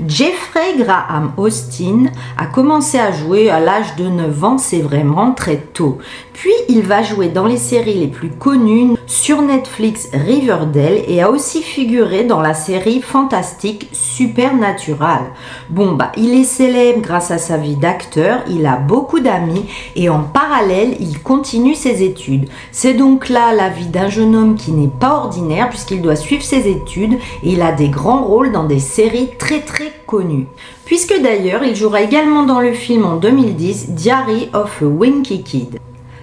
[0.07, 2.05] Jeffrey Graham Austin
[2.39, 5.99] a commencé à jouer à l'âge de 9 ans, c'est vraiment très tôt.
[6.33, 11.31] Puis il va jouer dans les séries les plus connues sur Netflix Riverdale et a
[11.31, 15.21] aussi figuré dans la série fantastique Supernatural.
[15.69, 20.09] Bon bah il est célèbre grâce à sa vie d'acteur, il a beaucoup d'amis et
[20.09, 22.49] en parallèle il continue ses études.
[22.73, 26.43] C'est donc là la vie d'un jeune homme qui n'est pas ordinaire puisqu'il doit suivre
[26.43, 30.47] ses études et il a des grands rôles dans des séries très très connues.
[30.85, 35.81] Puisque d'ailleurs il jouera également dans le film en 2010 Diary of a Winky Kid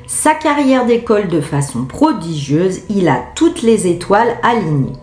[0.10, 4.94] sa carrière d'école de façon prodigieuse, il a toutes les étoiles alignées.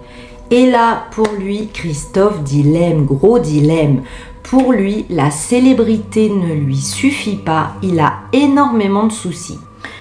[0.51, 4.03] Et là, pour lui, Christophe dilemme, gros dilemme.
[4.43, 9.59] Pour lui, la célébrité ne lui suffit pas, il a énormément de soucis.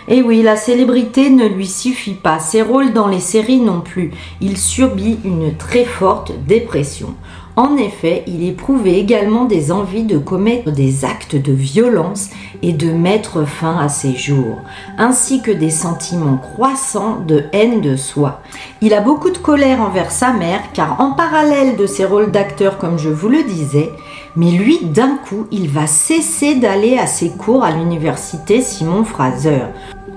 [0.08, 4.12] Et oui, la célébrité ne lui suffit pas, ses rôles dans les séries non plus.
[4.40, 7.16] Il subit une très forte dépression.
[7.56, 12.30] En effet, il éprouvait également des envies de commettre des actes de violence
[12.64, 14.58] et de mettre fin à ses jours,
[14.98, 18.42] ainsi que des sentiments croissants de haine de soi.
[18.82, 22.80] Il a beaucoup de colère envers sa mère car en parallèle de ses rôles d'acteur
[22.80, 23.92] comme je vous le disais,
[24.36, 29.66] mais lui d'un coup il va cesser d'aller à ses cours à l'université Simon Fraser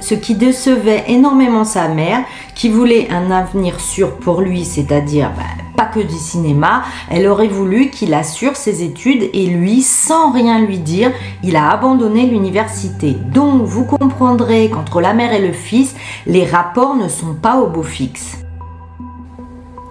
[0.01, 2.25] ce qui décevait énormément sa mère,
[2.55, 6.83] qui voulait un avenir sûr pour lui, c'est-à-dire bah, pas que du cinéma.
[7.11, 11.71] Elle aurait voulu qu'il assure ses études et lui, sans rien lui dire, il a
[11.71, 13.17] abandonné l'université.
[13.33, 15.95] Donc vous comprendrez qu'entre la mère et le fils,
[16.27, 18.46] les rapports ne sont pas au beau fixe.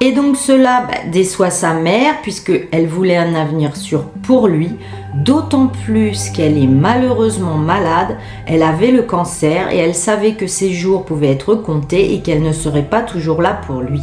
[0.02, 4.72] Et donc cela bah, déçoit sa mère puisqu'elle voulait un avenir sûr pour lui,
[5.14, 10.74] d'autant plus qu'elle est malheureusement malade, elle avait le cancer et elle savait que ses
[10.74, 14.02] jours pouvaient être comptés et qu'elle ne serait pas toujours là pour lui.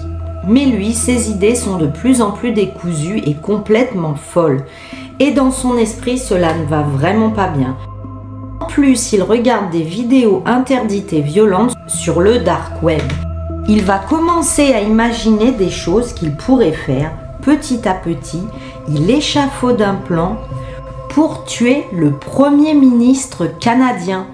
[0.48, 4.64] Mais lui, ses idées sont de plus en plus décousues et complètement folles.
[5.20, 7.76] Et dans son esprit, cela ne va vraiment pas bien.
[8.60, 13.02] En plus, il regarde des vidéos interdites et violentes sur le dark web
[13.68, 18.42] il va commencer à imaginer des choses qu'il pourrait faire petit à petit.
[18.88, 20.38] Il échafaude un plan
[21.10, 24.26] pour tuer le Premier ministre canadien,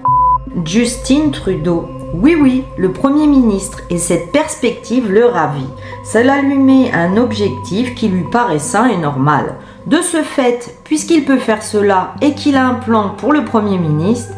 [0.65, 1.87] Justin Trudeau.
[2.13, 5.69] Oui, oui, le Premier ministre, et cette perspective le ravit.
[6.03, 9.55] Cela lui met un objectif qui lui paraît sain et normal.
[9.85, 13.77] De ce fait, puisqu'il peut faire cela et qu'il a un plan pour le Premier
[13.77, 14.33] ministre,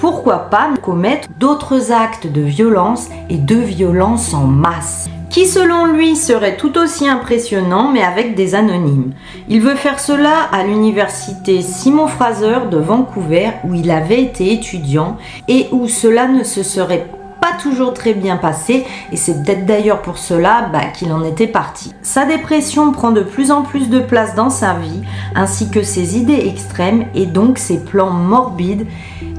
[0.00, 6.16] pourquoi pas commettre d'autres actes de violence et de violence en masse qui selon lui
[6.16, 9.12] serait tout aussi impressionnant mais avec des anonymes.
[9.48, 15.18] Il veut faire cela à l'université Simon Fraser de Vancouver où il avait été étudiant
[15.46, 17.06] et où cela ne se serait
[17.40, 21.46] pas toujours très bien passé et c'est peut-être d'ailleurs pour cela bah, qu'il en était
[21.46, 21.92] parti.
[22.02, 25.02] Sa dépression prend de plus en plus de place dans sa vie
[25.34, 28.86] ainsi que ses idées extrêmes et donc ses plans morbides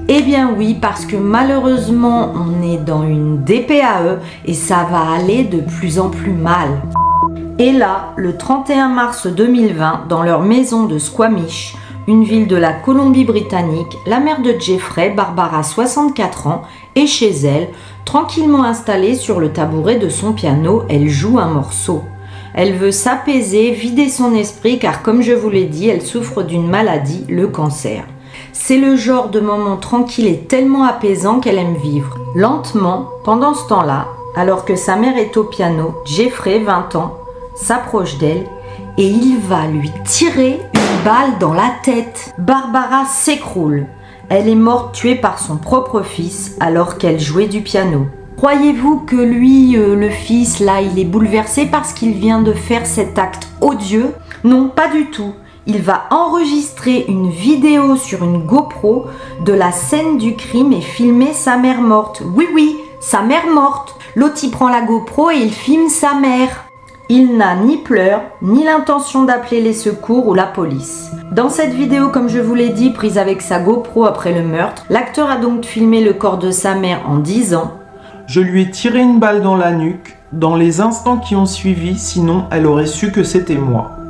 [0.08, 5.44] eh bien oui, parce que malheureusement, on est dans une DPAE et ça va aller
[5.44, 6.70] de plus en plus mal.
[7.60, 11.76] Et là, le 31 mars 2020, dans leur maison de Squamish,
[12.08, 16.64] une ville de la Colombie-Britannique, la mère de Jeffrey, Barbara, 64 ans,
[16.96, 17.70] est chez elle,
[18.04, 22.02] tranquillement installée sur le tabouret de son piano, elle joue un morceau.
[22.54, 26.68] Elle veut s'apaiser, vider son esprit car comme je vous l'ai dit, elle souffre d'une
[26.68, 28.04] maladie, le cancer.
[28.54, 32.18] C'est le genre de moment tranquille et tellement apaisant qu'elle aime vivre.
[32.36, 37.18] Lentement, pendant ce temps-là, alors que sa mère est au piano, Jeffrey, 20 ans,
[37.56, 38.46] s'approche d'elle
[38.98, 42.34] et il va lui tirer une balle dans la tête.
[42.38, 43.88] Barbara s'écroule.
[44.30, 48.08] Elle est morte tuée par son propre fils alors qu'elle jouait du piano.
[48.38, 52.86] Croyez-vous que lui, euh, le fils, là, il est bouleversé parce qu'il vient de faire
[52.86, 54.14] cet acte odieux?
[54.44, 55.34] Non, pas du tout
[55.68, 59.06] il va enregistrer une vidéo sur une GoPro
[59.46, 62.24] de la scène du crime et filmer sa mère morte.
[62.36, 63.96] Oui, oui, sa mère morte.
[64.16, 66.66] L'autre, il prend la GoPro et il filme sa mère.
[67.10, 71.12] Il n'a ni pleurs, ni l'intention d'appeler les secours ou la police.
[71.32, 74.86] Dans cette vidéo, comme je vous l'ai dit, prise avec sa GoPro après le meurtre,
[74.90, 77.74] l'acteur a donc filmé le corps de sa mère en disant
[78.28, 81.98] Je lui ai tiré une balle dans la nuque dans les instants qui ont suivi,
[81.98, 84.01] sinon elle aurait su que c'était moi.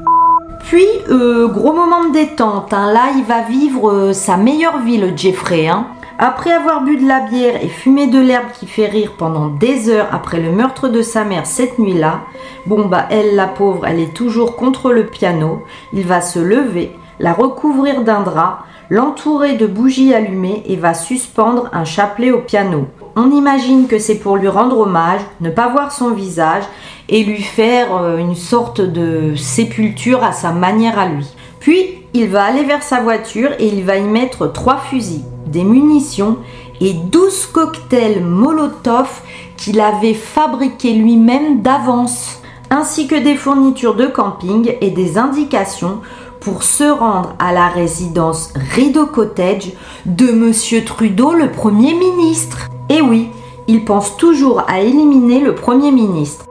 [0.63, 4.97] Puis, euh, gros moment de détente, hein, là il va vivre euh, sa meilleure vie
[4.97, 5.67] le Jeffrey.
[5.67, 5.87] Hein.
[6.17, 9.89] Après avoir bu de la bière et fumé de l'herbe qui fait rire pendant des
[9.89, 12.21] heures après le meurtre de sa mère cette nuit-là,
[12.67, 15.63] bon bah elle, la pauvre, elle est toujours contre le piano.
[15.93, 21.69] Il va se lever, la recouvrir d'un drap, l'entourer de bougies allumées et va suspendre
[21.73, 22.85] un chapelet au piano.
[23.15, 26.63] On imagine que c'est pour lui rendre hommage, ne pas voir son visage
[27.09, 31.27] et lui faire euh, une sorte de sépulture à sa manière à lui.
[31.59, 35.65] Puis il va aller vers sa voiture et il va y mettre trois fusils des
[35.65, 36.37] munitions
[36.79, 39.21] et 12 cocktails Molotov
[39.57, 42.39] qu'il avait fabriqués lui-même d'avance,
[42.69, 45.99] ainsi que des fournitures de camping et des indications
[46.41, 49.71] pour se rendre à la résidence Rideau Cottage
[50.05, 52.67] de Monsieur Trudeau, le Premier ministre.
[52.89, 53.29] Et oui,
[53.67, 56.45] il pense toujours à éliminer le Premier ministre.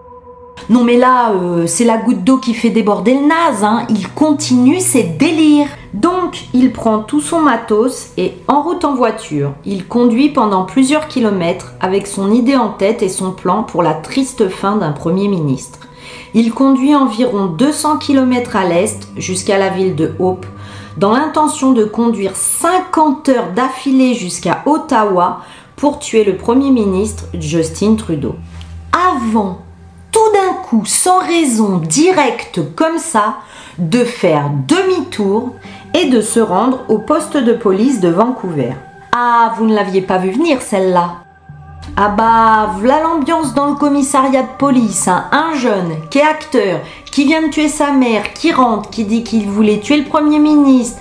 [0.68, 3.84] Non mais là, euh, c'est la goutte d'eau qui fait déborder le naze, hein.
[3.88, 5.66] il continue ses délires.
[5.92, 11.08] Donc, il prend tout son matos et en route en voiture, il conduit pendant plusieurs
[11.08, 15.26] kilomètres avec son idée en tête et son plan pour la triste fin d'un Premier
[15.26, 15.80] ministre.
[16.34, 20.46] Il conduit environ 200 km à l'est jusqu'à la ville de Hope,
[20.96, 25.40] dans l'intention de conduire 50 heures d'affilée jusqu'à Ottawa
[25.76, 28.36] pour tuer le Premier ministre Justin Trudeau.
[28.92, 29.62] Avant
[30.12, 33.36] tout d'un coup, sans raison directe comme ça,
[33.78, 35.54] de faire demi-tour
[35.94, 38.74] et de se rendre au poste de police de Vancouver.
[39.12, 41.24] Ah, vous ne l'aviez pas vu venir celle-là.
[41.96, 45.08] Ah bah, voilà l'ambiance dans le commissariat de police.
[45.08, 45.24] Hein.
[45.32, 46.80] Un jeune qui est acteur,
[47.10, 50.38] qui vient de tuer sa mère, qui rentre, qui dit qu'il voulait tuer le Premier
[50.38, 50.98] ministre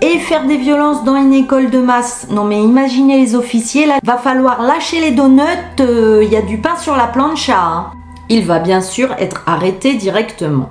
[0.00, 2.26] et faire des violences dans une école de masse.
[2.30, 5.42] Non mais imaginez les officiers, là, va falloir lâcher les donuts,
[5.78, 7.58] il euh, y a du pain sur la plancha.
[7.58, 7.86] Hein.
[8.28, 10.70] Il va bien sûr être arrêté directement.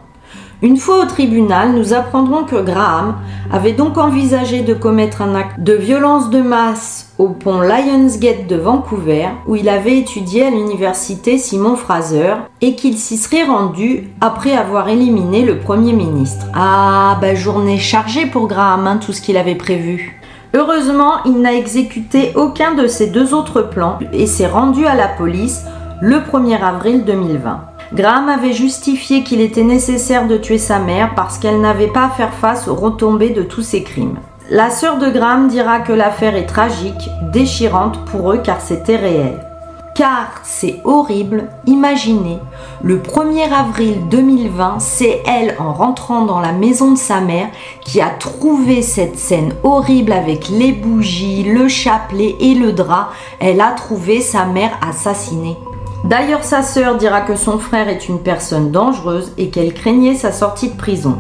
[0.64, 3.16] Une fois au tribunal, nous apprendrons que Graham
[3.52, 8.58] avait donc envisagé de commettre un acte de violence de masse au pont Lionsgate de
[8.58, 14.54] Vancouver, où il avait étudié à l'université Simon Fraser, et qu'il s'y serait rendu après
[14.54, 16.46] avoir éliminé le Premier ministre.
[16.54, 20.22] Ah, bah journée chargée pour Graham, hein, tout ce qu'il avait prévu.
[20.54, 25.08] Heureusement, il n'a exécuté aucun de ses deux autres plans et s'est rendu à la
[25.08, 25.64] police
[26.02, 27.71] le 1er avril 2020.
[27.94, 32.10] Graham avait justifié qu'il était nécessaire de tuer sa mère parce qu'elle n'avait pas à
[32.10, 34.18] faire face aux retombées de tous ses crimes.
[34.50, 39.46] La sœur de Graham dira que l'affaire est tragique, déchirante pour eux car c'était réel.
[39.94, 42.40] Car c'est horrible, imaginez,
[42.82, 47.50] le 1er avril 2020, c'est elle en rentrant dans la maison de sa mère
[47.82, 53.10] qui a trouvé cette scène horrible avec les bougies, le chapelet et le drap.
[53.42, 55.58] Elle a trouvé sa mère assassinée.
[56.04, 60.32] D'ailleurs, sa sœur dira que son frère est une personne dangereuse et qu'elle craignait sa
[60.32, 61.18] sortie de prison.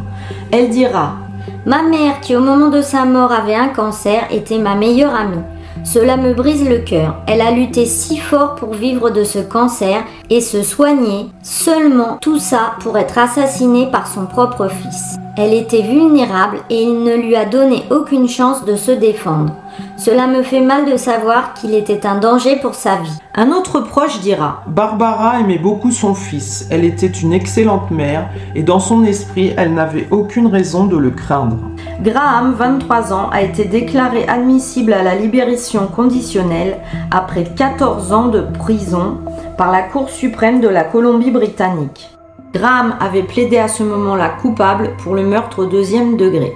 [0.52, 1.16] Elle dira
[1.66, 5.44] Ma mère, qui au moment de sa mort avait un cancer, était ma meilleure amie.
[5.84, 7.16] Cela me brise le cœur.
[7.28, 12.40] Elle a lutté si fort pour vivre de ce cancer et se soigner, seulement tout
[12.40, 15.18] ça pour être assassinée par son propre fils.
[15.38, 19.54] Elle était vulnérable et il ne lui a donné aucune chance de se défendre.
[19.98, 23.18] Cela me fait mal de savoir qu'il était un danger pour sa vie.
[23.36, 28.64] Un autre proche dira Barbara aimait beaucoup son fils, elle était une excellente mère et
[28.64, 31.58] dans son esprit elle n'avait aucune raison de le craindre.
[32.02, 36.78] Graham, 23 ans, a été déclaré admissible à la libération conditionnelle
[37.12, 39.20] après 14 ans de prison
[39.58, 42.10] par la Cour suprême de la Colombie-Britannique.
[42.54, 46.52] Graham avait plaidé à ce moment-là coupable pour le meurtre au deuxième degré.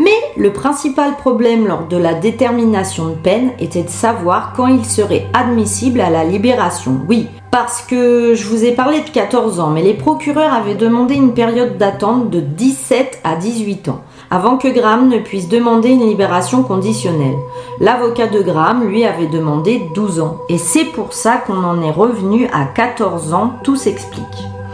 [0.00, 4.86] Mais le principal problème lors de la détermination de peine était de savoir quand il
[4.86, 7.02] serait admissible à la libération.
[7.06, 11.16] Oui, parce que je vous ai parlé de 14 ans, mais les procureurs avaient demandé
[11.16, 16.08] une période d'attente de 17 à 18 ans avant que Graham ne puisse demander une
[16.08, 17.36] libération conditionnelle.
[17.78, 20.38] L'avocat de Graham, lui, avait demandé 12 ans.
[20.48, 24.24] Et c'est pour ça qu'on en est revenu à 14 ans, tout s'explique.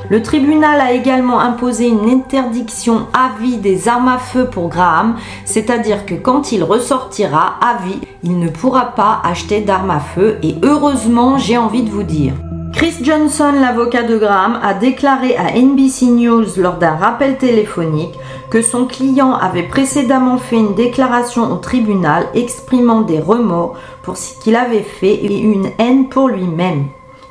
[0.08, 5.16] Le tribunal a également imposé une interdiction à vie des armes à feu pour Graham,
[5.44, 10.38] c'est-à-dire que quand il ressortira à vie, il ne pourra pas acheter d'armes à feu
[10.44, 12.34] et heureusement, j'ai envie de vous dire.
[12.72, 18.14] Chris Johnson, l'avocat de Graham, a déclaré à NBC News lors d'un rappel téléphonique
[18.48, 24.38] que son client avait précédemment fait une déclaration au tribunal exprimant des remords pour ce
[24.38, 26.84] qu'il avait fait et une haine pour lui-même.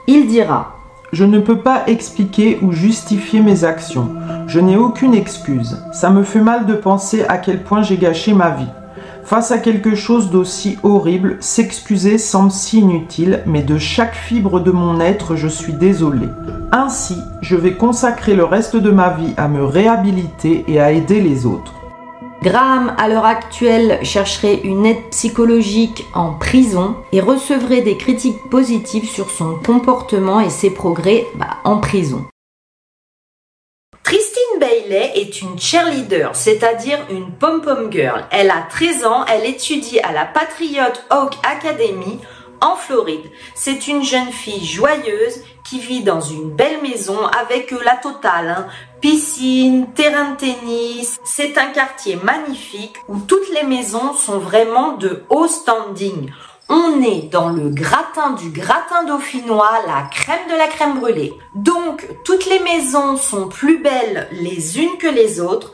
[0.08, 0.75] Il dira
[1.16, 4.10] Je ne peux pas expliquer ou justifier mes actions.
[4.48, 5.82] Je n'ai aucune excuse.
[5.94, 8.68] Ça me fait mal de penser à quel point j'ai gâché ma vie.
[9.24, 14.72] Face à quelque chose d'aussi horrible, s'excuser semble si inutile, mais de chaque fibre de
[14.72, 16.28] mon être, je suis désolé.
[16.74, 21.22] Ainsi, je vais consacrer le reste de ma vie à me réhabiliter et à aider
[21.22, 21.85] les autres.
[22.42, 29.10] Graham, à l'heure actuelle, chercherait une aide psychologique en prison et recevrait des critiques positives
[29.10, 32.26] sur son comportement et ses progrès bah, en prison.
[34.04, 38.26] Christine Bailey est une cheerleader, c'est-à-dire une pom-pom girl.
[38.30, 42.20] Elle a 13 ans, elle étudie à la Patriot Oak Academy
[42.62, 43.32] en Floride.
[43.54, 48.50] C'est une jeune fille joyeuse qui vit dans une belle maison avec la totale.
[48.50, 48.68] Hein.
[49.02, 51.20] Piscine, terrain de tennis.
[51.24, 56.32] C'est un quartier magnifique où toutes les maisons sont vraiment de haut standing.
[56.68, 61.34] On est dans le gratin du gratin dauphinois, la crème de la crème brûlée.
[61.54, 65.72] Donc, toutes les maisons sont plus belles les unes que les autres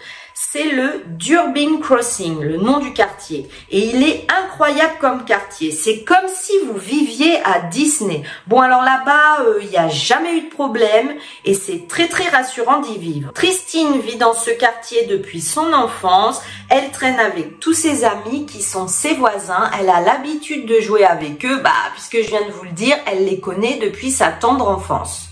[0.49, 3.47] c'est le Durbin Crossing, le nom du quartier.
[3.69, 5.71] Et il est incroyable comme quartier.
[5.71, 8.23] C'est comme si vous viviez à Disney.
[8.47, 11.11] Bon, alors là-bas, euh, il n'y a jamais eu de problème
[11.45, 13.31] et c'est très très rassurant d'y vivre.
[13.33, 16.41] Tristine vit dans ce quartier depuis son enfance.
[16.69, 19.69] Elle traîne avec tous ses amis qui sont ses voisins.
[19.79, 22.97] Elle a l'habitude de jouer avec eux, bah, puisque je viens de vous le dire,
[23.05, 25.30] elle les connaît depuis sa tendre enfance.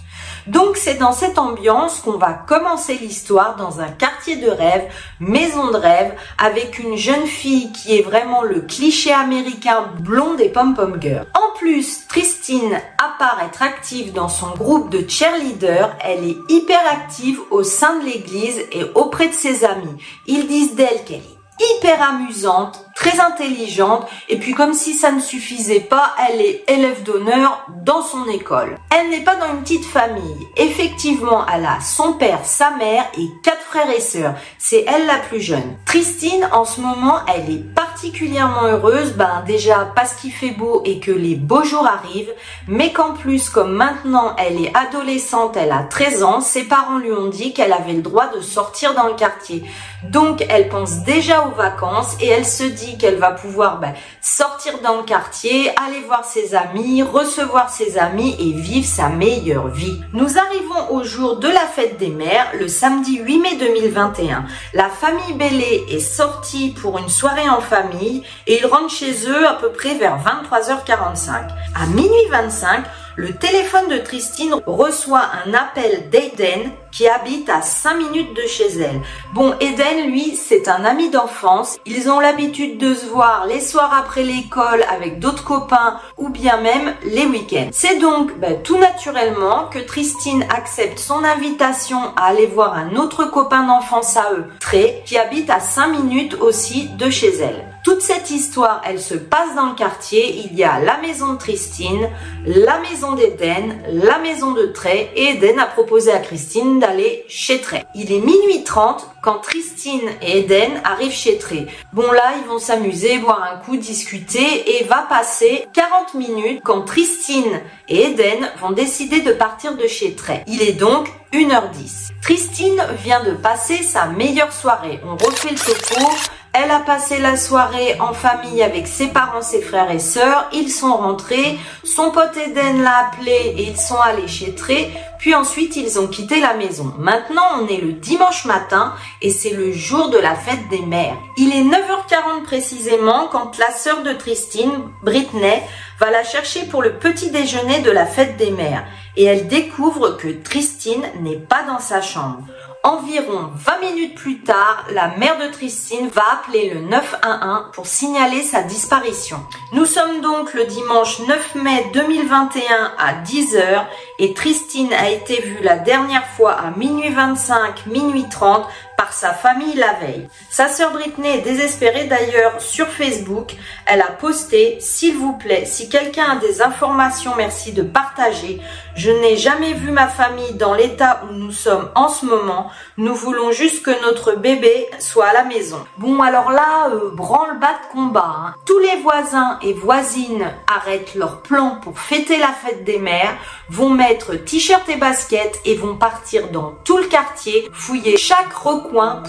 [0.50, 5.70] Donc c'est dans cette ambiance qu'on va commencer l'histoire dans un quartier de rêve, maison
[5.70, 10.97] de rêve, avec une jeune fille qui est vraiment le cliché américain blonde et pom-pom
[11.00, 11.28] girl.
[11.36, 16.82] En plus, Tristine, à part être active dans son groupe de cheerleader, elle est hyper
[16.91, 20.02] active au sein de l'église et auprès de ses amis.
[20.26, 25.22] Ils disent d'elle qu'elle est hyper amusante, très intelligente, et puis comme si ça ne
[25.22, 28.78] suffisait pas, elle est élève d'honneur dans son école.
[28.93, 30.47] Elle n'est pas dans une petite famille.
[30.58, 34.34] Effectivement, elle a son père, sa mère et quatre frères et sœurs.
[34.58, 35.78] C'est elle la plus jeune.
[35.86, 41.00] Tristine, en ce moment, elle est particulièrement heureuse, ben déjà parce qu'il fait beau et
[41.00, 42.34] que les beaux jours arrivent,
[42.68, 47.14] mais qu'en plus, comme maintenant elle est adolescente, elle a 13 ans, ses parents lui
[47.14, 49.64] ont dit qu'elle avait le droit de sortir dans le quartier.
[50.04, 54.79] Donc elle pense déjà aux vacances et elle se dit qu'elle va pouvoir ben, sortir
[54.83, 60.01] dans le quartier, aller voir ses amis, recevoir ses amis et vivre sa meilleure vie.
[60.13, 64.45] Nous arrivons au jour de la fête des mères, le samedi 8 mai 2021.
[64.73, 69.47] La famille Bellé est sortie pour une soirée en famille et ils rentrent chez eux
[69.47, 71.49] à peu près vers 23h45.
[71.75, 72.85] À minuit 25,
[73.15, 78.67] le téléphone de Tristine reçoit un appel d'Aiden qui habite à 5 minutes de chez
[78.79, 79.01] elle.
[79.33, 81.77] Bon, Eden, lui, c'est un ami d'enfance.
[81.85, 86.57] Ils ont l'habitude de se voir les soirs après l'école avec d'autres copains ou bien
[86.57, 87.69] même les week-ends.
[87.71, 93.25] C'est donc ben, tout naturellement que Tristine accepte son invitation à aller voir un autre
[93.25, 97.65] copain d'enfance à eux, Tré, qui habite à 5 minutes aussi de chez elle.
[97.83, 100.45] Toute cette histoire, elle se passe dans le quartier.
[100.45, 102.09] Il y a la maison de Tristine,
[102.45, 107.61] la maison d'Eden, la maison de Trey et Eden a proposé à Christine d'aller chez
[107.61, 107.86] Trey.
[107.95, 111.67] Il est minuit 30 quand Tristine et Eden arrivent chez Trey.
[111.93, 116.82] Bon là, ils vont s'amuser, boire un coup, discuter et va passer 40 minutes quand
[116.82, 120.43] Tristine et Eden vont décider de partir de chez Trey.
[120.47, 122.09] Il est donc 1h10.
[122.21, 124.99] Tristine vient de passer sa meilleure soirée.
[125.05, 126.09] On refait le topo.
[126.52, 130.50] Elle a passé la soirée en famille avec ses parents, ses frères et sœurs.
[130.52, 131.60] Ils sont rentrés.
[131.84, 134.91] Son pote Eden l'a appelé et ils sont allés chez Tré.
[135.20, 136.91] Puis ensuite, ils ont quitté la maison.
[136.97, 141.18] Maintenant, on est le dimanche matin et c'est le jour de la fête des mères.
[141.38, 145.62] Il est 9h40 précisément quand la sœur de Tristine, Britney,
[146.00, 148.86] va la chercher pour le petit déjeuner de la fête des mères.
[149.16, 152.39] Et elle découvre que Tristine n'est pas dans sa chambre.
[152.84, 158.41] Environ 20 minutes plus tard, la mère de Tristine va appeler le 911 pour signaler
[158.41, 159.38] sa disparition.
[159.73, 163.86] Nous sommes donc le dimanche 9 mai 2021 à 10h
[164.19, 168.65] et Tristine a été vue la dernière fois à minuit 25, minuit 30
[169.00, 170.28] par sa famille la veille.
[170.50, 173.56] Sa sœur Britney est désespérée d'ailleurs sur Facebook.
[173.86, 178.60] Elle a posté S'il vous plaît, si quelqu'un a des informations, merci de partager.
[178.95, 182.72] Je n'ai jamais vu ma famille dans l'état où nous sommes en ce moment.
[182.97, 185.82] Nous voulons juste que notre bébé soit à la maison.
[185.97, 188.36] Bon alors là, euh, branle-bas de combat.
[188.38, 188.56] Hein.
[188.66, 193.38] Tous les voisins et voisines arrêtent leur plan pour fêter la fête des mères,
[193.70, 198.52] vont mettre t-shirt et basket et vont partir dans tout le quartier, fouiller chaque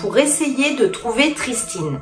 [0.00, 2.00] pour essayer de trouver Tristine.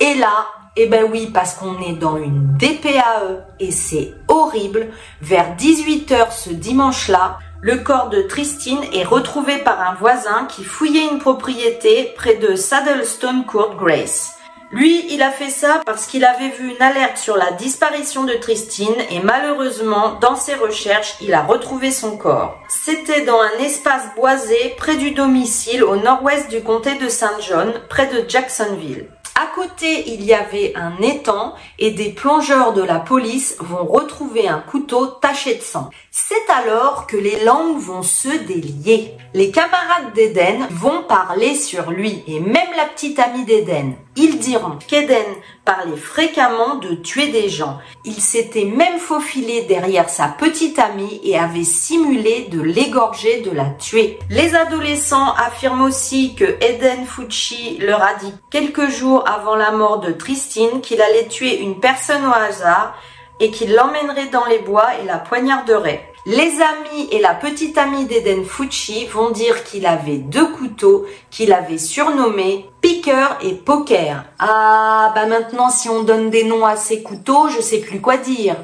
[0.00, 0.46] Et là,
[0.76, 4.88] eh ben oui, parce qu'on est dans une DPAE et c'est horrible.
[5.20, 11.08] Vers 18h ce dimanche-là, Le corps de Tristine est retrouvé par un voisin qui fouillait
[11.10, 14.37] une propriété près de Saddlestone Court Grace.
[14.70, 18.34] Lui, il a fait ça parce qu'il avait vu une alerte sur la disparition de
[18.34, 22.58] Tristine et malheureusement, dans ses recherches, il a retrouvé son corps.
[22.68, 27.72] C'était dans un espace boisé près du domicile au nord-ouest du comté de Saint John,
[27.88, 29.08] près de Jacksonville.
[29.40, 34.48] À côté, il y avait un étang et des plongeurs de la police vont retrouver
[34.48, 35.90] un couteau taché de sang.
[36.26, 39.14] C'est alors que les langues vont se délier.
[39.34, 43.94] Les camarades d'Eden vont parler sur lui et même la petite amie d'Eden.
[44.16, 45.24] Ils diront qu'Eden
[45.64, 47.78] parlait fréquemment de tuer des gens.
[48.04, 53.66] Il s'était même faufilé derrière sa petite amie et avait simulé de l'égorger, de la
[53.66, 54.18] tuer.
[54.28, 60.00] Les adolescents affirment aussi que Eden Fucci leur a dit quelques jours avant la mort
[60.00, 62.96] de Tristine qu'il allait tuer une personne au hasard
[63.40, 66.04] et qu'il l'emmènerait dans les bois et la poignarderait.
[66.26, 71.52] Les amis et la petite amie d'Eden Fucci vont dire qu'il avait deux couteaux qu'il
[71.52, 74.24] avait surnommés piqueur et poker.
[74.38, 78.18] Ah, bah maintenant si on donne des noms à ces couteaux, je sais plus quoi
[78.18, 78.56] dire.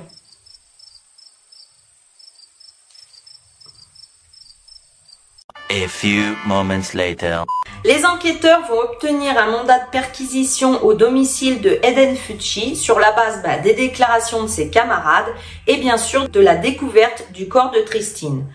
[5.77, 7.43] A few moments later.
[7.85, 13.11] Les enquêteurs vont obtenir un mandat de perquisition au domicile de Eden Fucci sur la
[13.11, 15.27] base bah, des déclarations de ses camarades
[15.66, 18.47] et bien sûr de la découverte du corps de Tristine.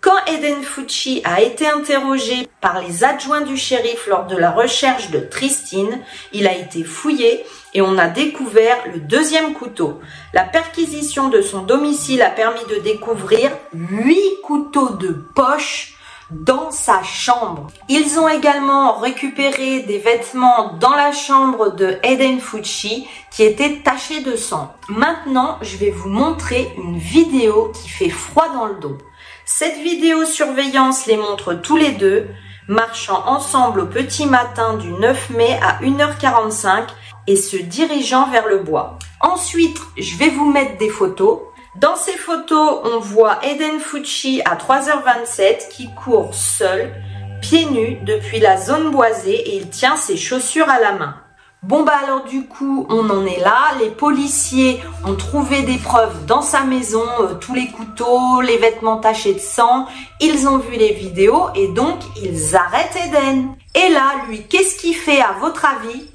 [0.00, 5.10] Quand Eden Fucci a été interrogé par les adjoints du shérif lors de la recherche
[5.10, 6.00] de Tristine,
[6.32, 9.98] il a été fouillé et on a découvert le deuxième couteau.
[10.32, 15.97] La perquisition de son domicile a permis de découvrir huit couteaux de poche
[16.30, 17.68] dans sa chambre.
[17.88, 24.20] Ils ont également récupéré des vêtements dans la chambre de Eden Fucci qui étaient tachés
[24.20, 24.74] de sang.
[24.88, 28.98] Maintenant, je vais vous montrer une vidéo qui fait froid dans le dos.
[29.46, 32.28] Cette vidéo surveillance les montre tous les deux,
[32.68, 36.88] marchant ensemble au petit matin du 9 mai à 1h45
[37.26, 38.98] et se dirigeant vers le bois.
[39.20, 41.40] Ensuite, je vais vous mettre des photos.
[41.80, 46.92] Dans ces photos, on voit Eden Fucci à 3h27 qui court seul,
[47.40, 51.14] pieds nus, depuis la zone boisée et il tient ses chaussures à la main.
[51.62, 56.26] Bon bah alors du coup on en est là, les policiers ont trouvé des preuves
[56.26, 59.86] dans sa maison, euh, tous les couteaux, les vêtements tachés de sang,
[60.20, 63.54] ils ont vu les vidéos et donc ils arrêtent Eden.
[63.76, 66.10] Et là lui qu'est-ce qu'il fait à votre avis?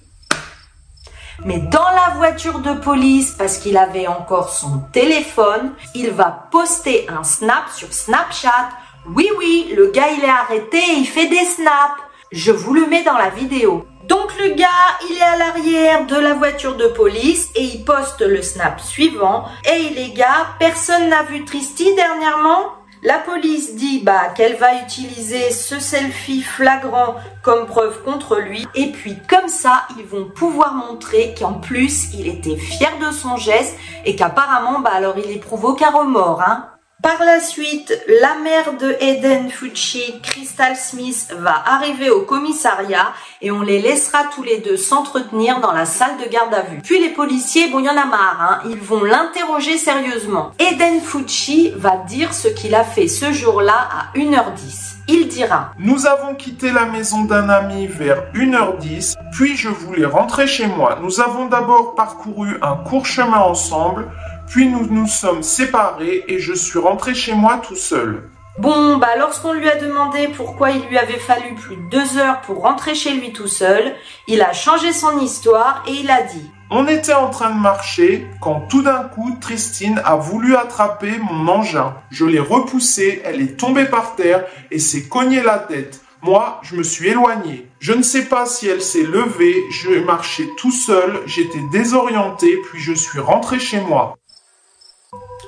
[1.46, 7.08] Mais dans la voiture de police, parce qu'il avait encore son téléphone, il va poster
[7.10, 8.70] un snap sur Snapchat.
[9.16, 12.02] Oui, oui, le gars il est arrêté et il fait des snaps.
[12.32, 13.86] Je vous le mets dans la vidéo.
[14.06, 14.68] Donc le gars,
[15.10, 19.46] il est à l'arrière de la voiture de police et il poste le snap suivant.
[19.64, 22.74] Hey les gars, personne n'a vu Tristy dernièrement?
[23.04, 28.66] La police dit bah, qu'elle va utiliser ce selfie flagrant comme preuve contre lui.
[28.76, 33.36] Et puis comme ça, ils vont pouvoir montrer qu'en plus, il était fier de son
[33.38, 36.42] geste et qu'apparemment, bah alors il éprouve aucun remords.
[36.42, 36.70] Hein.
[37.04, 43.52] Par la suite, la mère de Eden Fucci, Crystal Smith, va arriver au commissariat et
[43.52, 46.80] on les laissera tous les deux s'entretenir dans la salle de garde à vue.
[46.82, 50.54] Puis les policiers, bon, il y en a marre, hein, ils vont l'interroger sérieusement.
[50.60, 54.94] Eden Fucci va dire ce qu'il a fait ce jour-là à 1h10.
[55.10, 60.48] Il dira Nous avons quitté la maison d'un ami vers 1h10, puis je voulais rentrer
[60.48, 61.00] chez moi.
[61.02, 64.08] Nous avons d'abord parcouru un court chemin ensemble,
[64.48, 68.30] puis nous nous sommes séparés et je suis rentré chez moi tout seul.
[68.60, 72.42] Bon, bah lorsqu'on lui a demandé pourquoi il lui avait fallu plus de deux heures
[72.42, 73.96] pour rentrer chez lui tout seul,
[74.28, 78.28] il a changé son histoire et il a dit On était en train de marcher
[78.42, 81.96] quand tout d'un coup Tristine a voulu attraper mon engin.
[82.12, 86.02] Je l'ai repoussée, elle est tombée par terre et s'est cognée la tête.
[86.22, 87.68] Moi, je me suis éloigné.
[87.80, 92.80] Je ne sais pas si elle s'est levée, je marchais tout seul, j'étais désorienté, puis
[92.80, 94.16] je suis rentré chez moi.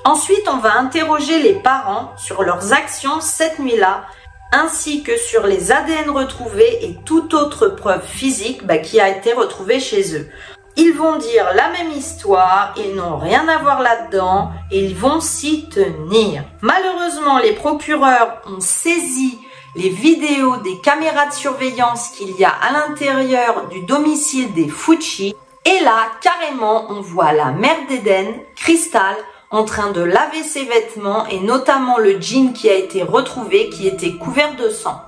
[0.06, 4.04] Ensuite, on va interroger les parents sur leurs actions cette nuit-là,
[4.52, 9.32] ainsi que sur les ADN retrouvés et toute autre preuve physique bah, qui a été
[9.32, 10.28] retrouvée chez eux.
[10.76, 15.18] Ils vont dire la même histoire, ils n'ont rien à voir là-dedans et ils vont
[15.18, 16.44] s'y tenir.
[16.60, 19.40] Malheureusement, les procureurs ont saisi
[19.74, 25.34] les vidéos des caméras de surveillance qu'il y a à l'intérieur du domicile des Fucci.
[25.64, 29.16] Et là, carrément, on voit la mère d'Eden, Crystal,
[29.50, 33.86] en train de laver ses vêtements et notamment le jean qui a été retrouvé qui
[33.86, 35.02] était couvert de sang.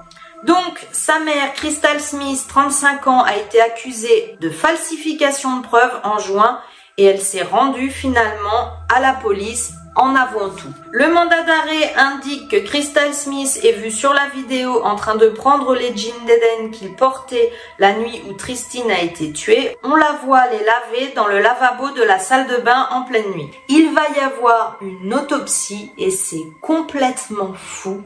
[0.44, 6.18] Donc, sa mère, Crystal Smith, 35 ans, a été accusée de falsification de preuves en
[6.18, 6.60] juin
[6.96, 10.72] et elle s'est rendue finalement à la police en avouant tout.
[10.92, 15.28] Le mandat d'arrêt indique que Crystal Smith est vue sur la vidéo en train de
[15.28, 19.76] prendre les jeans d'Eden qu'il portait la nuit où Tristine a été tuée.
[19.82, 23.28] On la voit les laver dans le lavabo de la salle de bain en pleine
[23.32, 23.50] nuit.
[23.68, 28.02] Il va y avoir une autopsie et c'est complètement fou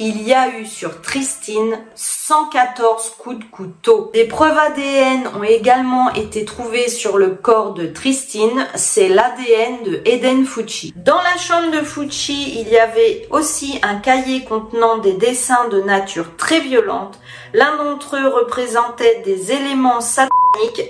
[0.00, 4.10] il y a eu sur Tristine 114 coups de couteau.
[4.14, 10.00] Des preuves ADN ont également été trouvées sur le corps de Tristine, c'est l'ADN de
[10.04, 10.92] Eden Fucci.
[10.96, 15.80] Dans la chambre de Fucci, il y avait aussi un cahier contenant des dessins de
[15.80, 17.18] nature très violente.
[17.54, 20.32] L'un d'entre eux représentait des éléments sataniques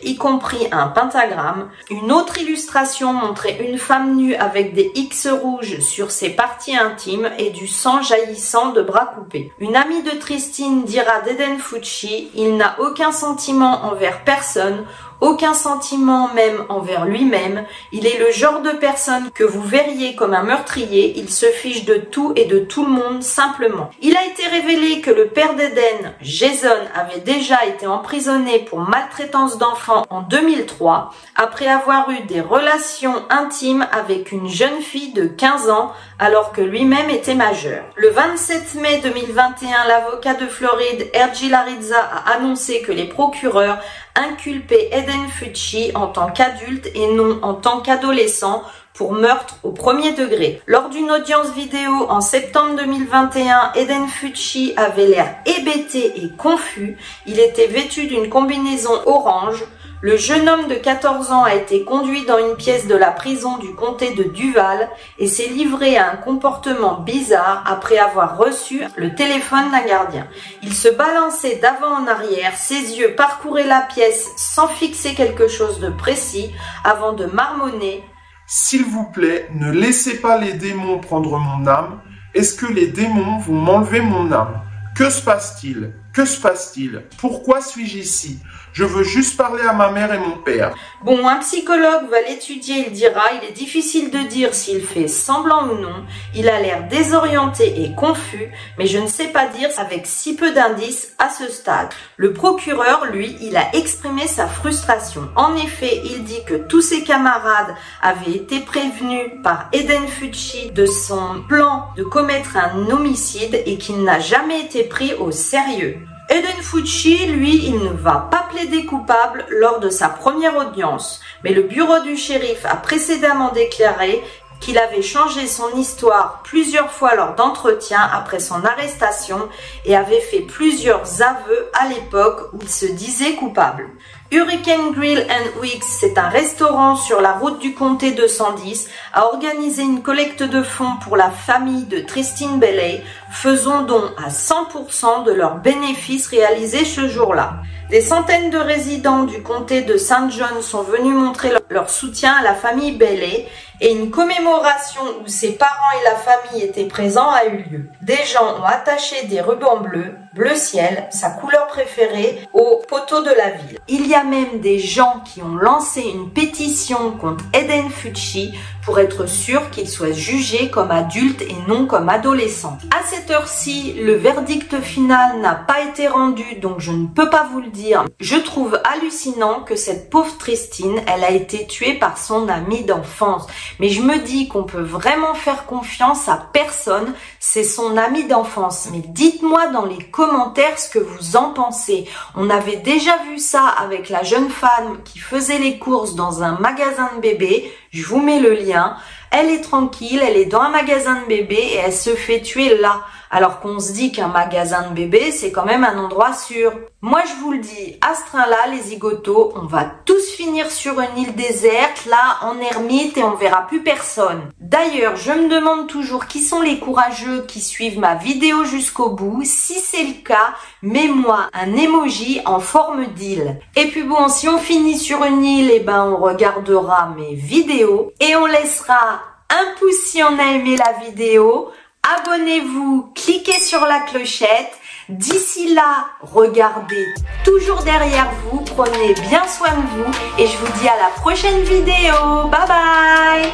[0.02, 1.70] y compris un pentagramme.
[1.90, 7.30] Une autre illustration montrait une femme nue avec des X rouges sur ses parties intimes
[7.38, 9.52] et du sang jaillissant de bras coupés.
[9.58, 14.84] Une amie de Tristine dira d'Eden Fucci, il n'a aucun sentiment envers personne,
[15.20, 20.34] aucun sentiment même envers lui-même, il est le genre de personne que vous verriez comme
[20.34, 23.90] un meurtrier, il se fiche de tout et de tout le monde simplement.
[24.00, 29.58] Il a été révélé que le père d'Eden, Jason, avait déjà été emprisonné pour maltraitance
[29.58, 35.70] d'enfants en 2003, après avoir eu des relations intimes avec une jeune fille de 15
[35.70, 37.84] ans alors que lui-même était majeur.
[37.96, 43.78] Le 27 mai 2021, l'avocat de Floride, Ergi Larizza, a annoncé que les procureurs
[44.16, 48.64] inculpaient Eden Fucci en tant qu'adulte et non en tant qu'adolescent
[48.94, 50.60] pour meurtre au premier degré.
[50.66, 56.96] Lors d'une audience vidéo en septembre 2021, Eden Fucci avait l'air hébété et confus.
[57.24, 59.62] Il était vêtu d'une combinaison orange,
[60.00, 63.58] le jeune homme de 14 ans a été conduit dans une pièce de la prison
[63.58, 64.88] du comté de Duval
[65.18, 70.28] et s'est livré à un comportement bizarre après avoir reçu le téléphone d'un gardien.
[70.62, 75.80] Il se balançait d'avant en arrière, ses yeux parcouraient la pièce sans fixer quelque chose
[75.80, 76.52] de précis
[76.84, 78.04] avant de marmonner
[78.46, 82.00] S'il vous plaît, ne laissez pas les démons prendre mon âme.
[82.34, 84.62] Est-ce que les démons vont m'enlever mon âme?
[84.94, 85.92] Que se passe-t-il?
[86.12, 87.04] Que se passe-t-il?
[87.18, 88.40] Pourquoi suis-je ici?
[88.78, 90.72] Je veux juste parler à ma mère et mon père.
[91.02, 95.66] Bon, un psychologue va l'étudier, il dira, il est difficile de dire s'il fait semblant
[95.68, 100.06] ou non, il a l'air désorienté et confus, mais je ne sais pas dire avec
[100.06, 101.88] si peu d'indices à ce stade.
[102.16, 105.28] Le procureur, lui, il a exprimé sa frustration.
[105.34, 110.86] En effet, il dit que tous ses camarades avaient été prévenus par Eden Fucci de
[110.86, 115.98] son plan de commettre un homicide et qu'il n'a jamais été pris au sérieux.
[116.30, 121.54] Eden Fucci, lui, il ne va pas plaider coupable lors de sa première audience, mais
[121.54, 124.22] le bureau du shérif a précédemment déclaré
[124.60, 129.48] qu'il avait changé son histoire plusieurs fois lors d'entretiens après son arrestation
[129.86, 133.88] et avait fait plusieurs aveux à l'époque où il se disait coupable.
[134.30, 139.82] Hurricane Grill and Weeks, c'est un restaurant sur la route du comté 210, a organisé
[139.82, 145.32] une collecte de fonds pour la famille de Tristine Bailey, faisant don à 100% de
[145.32, 147.62] leurs bénéfices réalisés ce jour-là.
[147.90, 152.42] Des centaines de résidents du comté de Saint John sont venus montrer leur soutien à
[152.42, 153.48] la famille Bailey
[153.80, 157.88] et une commémoration où ses parents et la famille étaient présents a eu lieu.
[158.02, 163.30] Des gens ont attaché des rubans bleus, bleu ciel, sa couleur préférée, au poteau de
[163.30, 163.78] la ville.
[163.88, 168.52] Il y a même des gens qui ont lancé une pétition contre Eden Fucci
[168.84, 172.78] pour être sûr qu'il soit jugé comme adulte et non comme adolescent.
[172.90, 177.46] À cette heure-ci, le verdict final n'a pas été rendu, donc je ne peux pas
[177.52, 177.77] vous le dire.
[178.20, 183.46] Je trouve hallucinant que cette pauvre Tristine, elle a été tuée par son amie d'enfance.
[183.78, 188.88] Mais je me dis qu'on peut vraiment faire confiance à personne, c'est son amie d'enfance.
[188.92, 192.06] Mais dites-moi dans les commentaires ce que vous en pensez.
[192.34, 196.58] On avait déjà vu ça avec la jeune femme qui faisait les courses dans un
[196.58, 197.72] magasin de bébés.
[197.90, 198.96] Je vous mets le lien.
[199.30, 202.78] Elle est tranquille, elle est dans un magasin de bébé et elle se fait tuer
[202.78, 203.02] là.
[203.30, 206.72] Alors qu'on se dit qu'un magasin de bébé, c'est quand même un endroit sûr.
[207.00, 211.00] Moi, je vous le dis, à ce train-là, les zigotos, on va tous finir sur
[211.00, 214.50] une île déserte, là, en ermite, et on verra plus personne.
[214.60, 219.42] D'ailleurs, je me demande toujours qui sont les courageux qui suivent ma vidéo jusqu'au bout.
[219.44, 223.60] Si c'est le cas, mets-moi un emoji en forme d'île.
[223.76, 228.12] Et puis bon, si on finit sur une île, eh ben, on regardera mes vidéos
[228.20, 229.20] et on laissera
[229.50, 231.70] un pouce si on a aimé la vidéo,
[232.02, 234.72] abonnez-vous, cliquez sur la clochette.
[235.08, 237.06] D'ici là, regardez
[237.44, 241.62] toujours derrière vous, prenez bien soin de vous et je vous dis à la prochaine
[241.62, 242.48] vidéo.
[242.50, 243.52] Bye bye